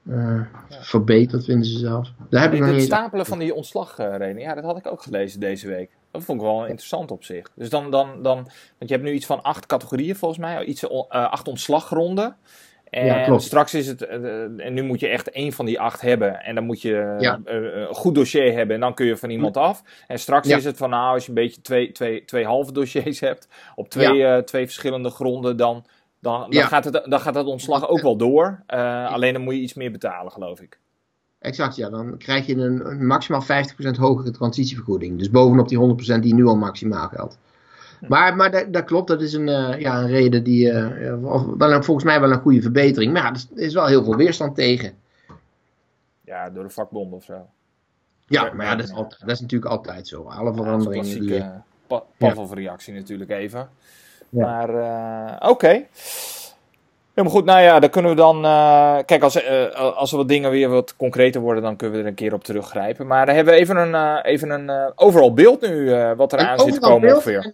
eh, 0.10 0.36
eh, 0.36 0.44
verbeterd, 0.70 1.46
vinden 1.46 1.66
ze 1.66 1.78
zelf. 1.78 2.08
Daar 2.30 2.42
heb 2.42 2.54
ik 2.54 2.60
nog 2.60 2.68
het 2.68 2.78
niet 2.78 2.86
stapelen 2.86 3.26
van 3.26 3.40
die 3.40 3.54
ontslagredenen, 3.54 4.42
ja, 4.42 4.54
dat 4.56 4.64
had 4.64 4.78
ik 4.78 4.88
ook 4.92 5.02
gelezen 5.02 5.40
deze 5.40 5.68
week. 5.68 5.90
Dat 6.12 6.24
vond 6.24 6.40
ik 6.42 6.46
wel 6.48 6.66
interessant 6.66 7.12
op 7.12 7.24
zich. 7.24 7.52
Dus 7.56 7.70
dan, 7.70 7.92
dan, 7.92 8.24
dan 8.24 8.36
want 8.78 8.90
je 8.90 8.96
hebt 8.96 9.04
nu 9.04 9.12
iets 9.12 9.26
van 9.26 9.42
acht 9.44 9.66
categorieën 9.66 10.16
volgens 10.16 10.40
mij, 10.40 10.64
iets, 10.66 10.84
eh, 10.88 11.06
acht 11.10 11.48
ontslaggronden. 11.48 12.36
En 12.90 13.06
Ja, 13.06 13.24
klopt. 13.24 13.42
straks 13.44 13.74
is 13.74 13.88
het, 13.88 14.02
eh, 14.06 14.44
en 14.66 14.74
nu 14.74 14.82
moet 14.84 15.00
je 15.00 15.08
echt 15.08 15.30
één 15.30 15.52
van 15.52 15.66
die 15.66 15.80
acht 15.80 16.02
hebben. 16.02 16.44
En 16.44 16.56
dan 16.56 16.64
moet 16.64 16.82
je 16.82 17.16
Ja. 17.20 17.40
eh, 17.46 17.56
een 17.56 17.88
goed 17.96 18.16
dossier 18.16 18.54
hebben 18.54 18.76
en 18.76 18.82
dan 18.82 18.94
kun 18.94 19.06
je 19.06 19.18
van 19.18 19.30
iemand 19.30 19.58
af. 19.58 19.84
En 20.08 20.20
straks 20.20 20.48
Ja. 20.48 20.58
is 20.58 20.64
het 20.66 20.78
van, 20.78 20.90
nou, 20.90 21.14
als 21.14 21.24
je 21.24 21.30
een 21.30 21.36
beetje 21.36 21.62
twee, 21.62 21.92
twee, 21.92 22.26
twee 22.26 22.46
halve 22.46 22.72
dossiers 22.72 23.20
hebt, 23.30 23.48
op 23.76 23.90
twee, 23.90 24.24
eh, 24.26 24.38
twee 24.38 24.66
verschillende 24.66 25.10
gronden, 25.10 25.58
dan, 25.58 25.86
dan, 26.20 26.42
dan, 26.42 26.52
Ja. 26.52 26.68
gaat 26.68 26.84
het, 26.84 27.06
dan 27.10 27.20
gaat 27.20 27.36
het 27.36 27.46
ontslag 27.46 27.88
ook 27.88 28.02
wel 28.02 28.18
door. 28.18 28.64
Eh, 28.66 29.12
alleen 29.14 29.34
dan 29.34 29.42
moet 29.42 29.54
je 29.54 29.60
iets 29.60 29.74
meer 29.74 29.92
betalen, 29.92 30.32
geloof 30.32 30.62
ik. 30.62 30.80
Exact, 31.40 31.76
ja. 31.76 31.90
Dan 31.90 32.18
krijg 32.18 32.46
je 32.46 32.56
een, 32.56 32.90
een 32.90 33.08
maximaal 33.08 33.44
50% 33.44 33.46
hogere 33.98 34.32
transitievergoeding. 34.32 35.18
Dus 35.18 35.30
bovenop 35.30 35.68
die 35.68 35.78
100% 36.18 36.20
die 36.20 36.34
nu 36.34 36.46
al 36.46 36.56
maximaal 36.58 37.08
geldt. 37.08 37.38
Maar, 38.08 38.36
maar 38.36 38.52
dat, 38.52 38.74
dat 38.74 38.84
klopt, 38.84 39.08
dat 39.08 39.22
is 39.22 39.34
een, 39.34 39.50
eh, 39.50 39.80
ja, 39.80 40.02
een 40.02 40.08
reden 40.08 40.44
die, 40.44 40.72
of 41.24 41.46
wel 41.58 41.72
een, 41.72 41.84
volgens 41.84 42.06
mij 42.06 42.20
wel 42.20 42.32
een 42.32 42.42
goede 42.42 42.62
verbetering. 42.62 43.14
Maar 43.14 43.24
ja, 43.24 43.34
er 43.56 43.62
is 43.62 43.74
wel 43.74 43.86
heel 43.86 44.04
veel 44.04 44.16
weerstand 44.16 44.56
tegen. 44.56 44.94
Ja, 46.22 46.50
door 46.50 46.64
de 46.64 46.70
vakbond 46.70 47.14
of 47.14 47.24
zo. 47.24 47.48
Ja, 48.26 48.54
maar 48.54 48.66
ja, 48.66 48.76
dat 48.76 48.86
is, 48.86 48.94
altijd, 48.94 49.22
dat 49.22 49.30
is 49.30 49.40
natuurlijk 49.40 49.72
altijd 49.72 50.08
zo. 50.08 50.24
Alle 50.24 50.30
Ja, 50.30 50.44
dat 50.44 50.54
is 50.54 50.60
een 50.60 50.64
veranderingen 50.64 51.20
die... 51.20 51.30
klassieke 51.30 51.62
pa 51.88 52.04
Pavlov-reactie 52.18 52.94
natuurlijk 52.94 53.30
even. 53.30 53.70
Ja. 54.30 54.46
Maar 54.46 54.70
eh, 54.70 55.50
oké. 55.50 55.86
Helemaal 57.14 57.38
goed. 57.38 57.46
Nou 57.46 57.62
ja, 57.62 57.80
dan 57.80 57.90
kunnen 57.90 58.12
we 58.12 58.18
dan... 58.18 58.46
eh, 58.46 58.98
kijk, 59.06 59.24
als, 59.24 59.42
eh, 59.42 59.96
als 59.96 60.12
er 60.12 60.18
wat 60.18 60.28
dingen 60.28 60.52
weer 60.52 60.70
wat 60.70 60.96
concreter 60.96 61.42
worden, 61.42 61.64
dan 61.64 61.76
kunnen 61.76 61.96
we 61.98 62.02
er 62.02 62.10
een 62.10 62.16
keer 62.16 62.34
op 62.34 62.44
teruggrijpen. 62.44 63.08
Maar 63.08 63.26
dan 63.26 63.36
hebben 63.36 63.54
we 63.54 63.60
even 63.60 63.76
een, 63.76 64.22
even 64.22 64.50
een 64.50 64.92
overal 64.96 65.34
beeld 65.34 65.62
nu, 65.62 65.96
wat 66.16 66.34
er 66.34 66.40
aan 66.40 66.60
zit 66.60 66.74
te 66.74 66.80
komen 66.80 67.10
ongeveer. 67.10 67.52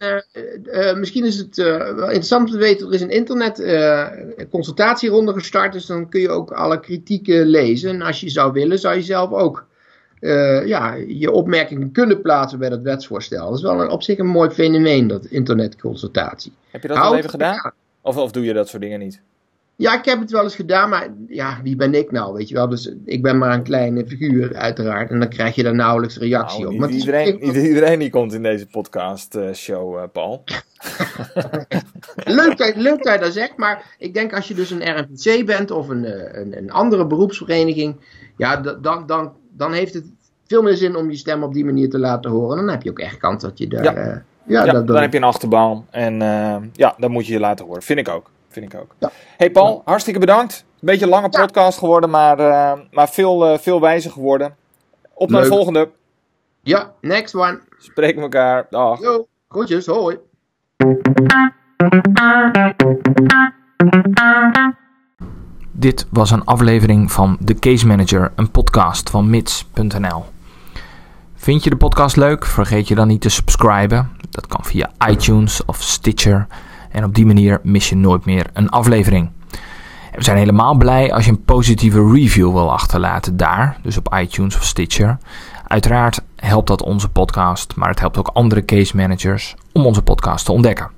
En, 0.71 0.99
misschien 0.99 1.25
is 1.25 1.38
het 1.38 1.55
wel 1.55 2.05
interessant 2.05 2.45
om 2.45 2.51
te 2.51 2.57
weten, 2.57 2.88
er 2.88 2.93
is 2.93 3.01
een 3.01 3.09
internet 3.09 3.63
consultatieronde 4.49 5.33
gestart, 5.33 5.73
dus 5.73 5.86
dan 5.86 6.09
kun 6.09 6.21
je 6.21 6.29
ook 6.29 6.51
alle 6.51 6.79
kritieken 6.79 7.45
lezen. 7.45 7.89
En 7.89 8.01
als 8.01 8.19
je 8.19 8.29
zou 8.29 8.51
willen, 8.51 8.79
zou 8.79 8.95
je 8.95 9.01
zelf 9.01 9.31
ook 9.31 9.65
eh, 10.23 10.65
ja, 10.67 10.93
je 11.07 11.31
opmerkingen 11.31 11.91
kunnen 11.91 12.21
plaatsen 12.21 12.59
bij 12.59 12.69
dat 12.69 12.81
wetsvoorstel. 12.81 13.47
Dat 13.49 13.57
is 13.57 13.63
wel 13.63 13.81
een, 13.81 13.89
op 13.89 14.03
zich 14.03 14.17
een 14.17 14.27
mooi 14.27 14.49
fenomeen, 14.49 15.07
dat 15.07 15.25
internetconsultatie. 15.25 16.53
Heb 16.71 16.81
je 16.81 16.88
dat 16.88 16.97
Houd- 16.97 17.12
al 17.12 17.17
even 17.17 17.29
gedaan? 17.29 17.71
Of, 18.01 18.17
of 18.17 18.31
doe 18.31 18.43
je 18.43 18.53
dat 18.53 18.67
soort 18.69 18.81
dingen 18.81 18.99
niet? 18.99 19.21
Ja, 19.75 19.97
ik 19.97 20.05
heb 20.05 20.19
het 20.19 20.31
wel 20.31 20.43
eens 20.43 20.55
gedaan, 20.55 20.89
maar 20.89 21.07
ja, 21.27 21.59
wie 21.63 21.75
ben 21.75 21.93
ik 21.93 22.12
nou, 22.12 22.33
weet 22.33 22.49
je 22.49 22.55
wel. 22.55 22.69
Dus 22.69 22.93
ik 23.05 23.21
ben 23.21 23.38
maar 23.38 23.53
een 23.53 23.63
kleine 23.63 24.05
figuur, 24.07 24.55
uiteraard. 24.55 25.09
En 25.09 25.19
dan 25.19 25.29
krijg 25.29 25.55
je 25.55 25.63
daar 25.63 25.75
nauwelijks 25.75 26.17
reactie 26.17 26.63
Nou, 26.63 26.65
op. 26.65 26.71
niet, 26.71 26.79
Maar 26.81 26.89
is- 26.89 26.95
iedereen, 26.99 27.43
iedereen 27.65 27.99
die 27.99 28.09
komt 28.09 28.33
in 28.33 28.43
deze 28.43 28.67
podcast 28.67 29.36
eh, 29.36 29.53
show, 29.53 29.97
eh, 29.97 30.03
Paul. 30.12 30.43
leuk, 32.15 32.57
dat, 32.57 32.75
leuk 32.75 33.03
dat 33.03 33.13
je 33.13 33.19
dat 33.19 33.33
zegt, 33.33 33.57
maar 33.57 33.95
ik 33.97 34.13
denk 34.13 34.33
als 34.33 34.47
je 34.47 34.53
dus 34.53 34.69
een 34.71 34.97
RNVC 34.97 35.45
bent 35.45 35.71
of 35.71 35.88
een, 35.89 36.38
een, 36.39 36.57
een 36.57 36.71
andere 36.71 37.07
beroepsvereniging, 37.07 37.95
ja, 38.38 38.55
dan, 38.81 39.05
dan, 39.05 39.33
dan 39.58 39.74
heeft 39.74 39.94
het 39.94 40.06
veel 40.48 40.62
meer 40.62 40.76
zin 40.76 40.96
om 40.96 41.10
je 41.10 41.16
stem 41.18 41.44
op 41.44 41.54
die 41.54 41.66
manier 41.66 41.89
te 41.89 42.00
laten 42.00 42.32
horen. 42.32 42.58
Dan 42.58 42.70
heb 42.70 42.84
je 42.84 42.89
ook 42.89 43.00
echt 43.00 43.18
kans 43.18 43.42
dat 43.42 43.58
je 43.58 43.68
daar... 43.68 43.84
Ja. 43.84 43.94
eh, 43.94 44.18
Ja, 44.46 44.66
ja, 44.66 44.72
dat, 44.72 44.88
dan 44.88 45.02
heb 45.02 45.12
je 45.12 45.18
een 45.18 45.24
achterban. 45.24 45.86
En 45.89 46.22
eh, 46.22 46.56
ja, 46.74 46.96
dan 46.98 47.12
moet 47.12 47.28
je 47.28 47.34
je 47.34 47.39
laten 47.39 47.66
horen. 47.66 47.82
Vind 47.82 48.00
ik 48.00 48.10
ook. 48.10 48.30
Vind 48.48 48.74
ik 48.74 48.80
ook. 48.80 48.96
Ja. 49.00 49.12
Hey 49.38 49.52
Paul, 49.52 49.82
hartstikke 49.86 50.20
bedankt. 50.20 50.66
Een 50.74 50.80
beetje 50.89 51.06
een 51.06 51.12
lange 51.12 51.30
podcast 51.30 51.78
geworden, 51.78 52.10
maar, 52.10 52.39
eh, 52.39 52.80
maar 52.92 53.10
veel, 53.10 53.58
veel 53.58 53.82
wijzer 53.82 54.12
geworden. 54.12 54.56
Op 55.13 55.30
naar 55.30 55.42
de 55.42 55.48
volgende. 55.48 55.89
ja, 56.62 56.94
next 57.02 57.36
one. 57.36 57.60
Spreken 57.78 58.22
elkaar. 58.22 58.68
Dag. 58.70 59.00
Yo, 59.02 59.26
groetjes, 59.50 59.86
hoi. 59.86 60.18
Dit 65.75 66.07
was 66.09 66.31
een 66.31 66.43
aflevering 66.43 67.12
van 67.12 67.38
The 67.45 67.53
Case 67.53 67.88
Manager, 67.88 68.31
een 68.36 68.51
podcast 68.51 69.09
van 69.09 69.29
mits.nl. 69.29 70.25
Vind 71.36 71.63
je 71.63 71.69
de 71.69 71.75
podcast 71.75 72.15
leuk? 72.15 72.45
Vergeet 72.45 72.88
je 72.88 72.95
dan 72.95 73.07
niet 73.07 73.21
te 73.21 73.29
subscriben. 73.29 74.09
Dat 74.29 74.47
kan 74.47 74.63
via 74.63 74.91
iTunes 75.09 75.65
of 75.65 75.81
Stitcher. 75.81 76.47
En 76.91 77.03
op 77.03 77.15
die 77.15 77.25
manier 77.25 77.59
mis 77.63 77.89
je 77.89 77.95
nooit 77.95 78.25
meer 78.25 78.49
een 78.53 78.69
aflevering. 78.69 79.29
We 80.15 80.23
zijn 80.23 80.38
helemaal 80.38 80.75
blij 80.75 81.13
als 81.13 81.25
je 81.25 81.31
een 81.31 81.43
positieve 81.43 82.12
review 82.12 82.51
wil 82.51 82.71
achterlaten 82.71 83.38
daar, 83.38 83.77
dus 83.81 83.97
op 83.97 84.15
iTunes 84.19 84.55
of 84.55 84.63
Stitcher. 84.63 85.17
Uiteraard 85.67 86.21
helpt 86.36 86.67
dat 86.67 86.81
onze 86.81 87.09
podcast, 87.09 87.75
maar 87.75 87.89
het 87.89 87.99
helpt 87.99 88.17
ook 88.17 88.27
andere 88.33 88.65
case 88.65 88.95
managers 88.95 89.55
om 89.71 89.86
onze 89.86 90.01
podcast 90.01 90.45
te 90.45 90.51
ontdekken. 90.51 90.89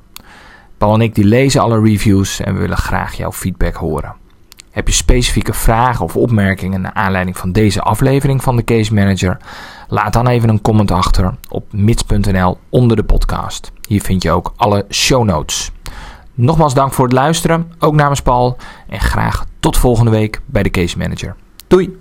Paul 0.77 0.93
en 0.93 1.01
ik 1.01 1.15
die 1.15 1.25
lezen 1.25 1.61
alle 1.61 1.81
reviews 1.81 2.39
en 2.39 2.53
we 2.53 2.59
willen 2.59 2.77
graag 2.77 3.13
jouw 3.13 3.31
feedback 3.31 3.75
horen. 3.75 4.23
Heb 4.75 4.87
je 4.87 4.93
specifieke 4.93 5.53
vragen 5.53 6.05
of 6.05 6.15
opmerkingen 6.15 6.81
naar 6.81 6.93
aanleiding 6.93 7.37
van 7.37 7.51
deze 7.51 7.81
aflevering 7.81 8.43
van 8.43 8.55
de 8.55 8.63
Case 8.63 8.93
Manager? 8.93 9.37
Laat 9.87 10.13
dan 10.13 10.27
even 10.27 10.49
een 10.49 10.61
comment 10.61 10.91
achter 10.91 11.35
op 11.49 11.73
mits.nl 11.73 12.57
onder 12.69 12.97
de 12.97 13.03
podcast. 13.03 13.71
Hier 13.87 14.01
vind 14.01 14.23
je 14.23 14.31
ook 14.31 14.53
alle 14.55 14.85
show 14.89 15.23
notes. 15.23 15.71
Nogmaals 16.33 16.73
dank 16.73 16.93
voor 16.93 17.05
het 17.05 17.13
luisteren, 17.13 17.71
ook 17.79 17.93
namens 17.93 18.21
Paul. 18.21 18.57
En 18.87 18.99
graag 18.99 19.45
tot 19.59 19.77
volgende 19.77 20.11
week 20.11 20.41
bij 20.45 20.63
de 20.63 20.69
Case 20.69 20.97
Manager. 20.97 21.35
Doei! 21.67 21.97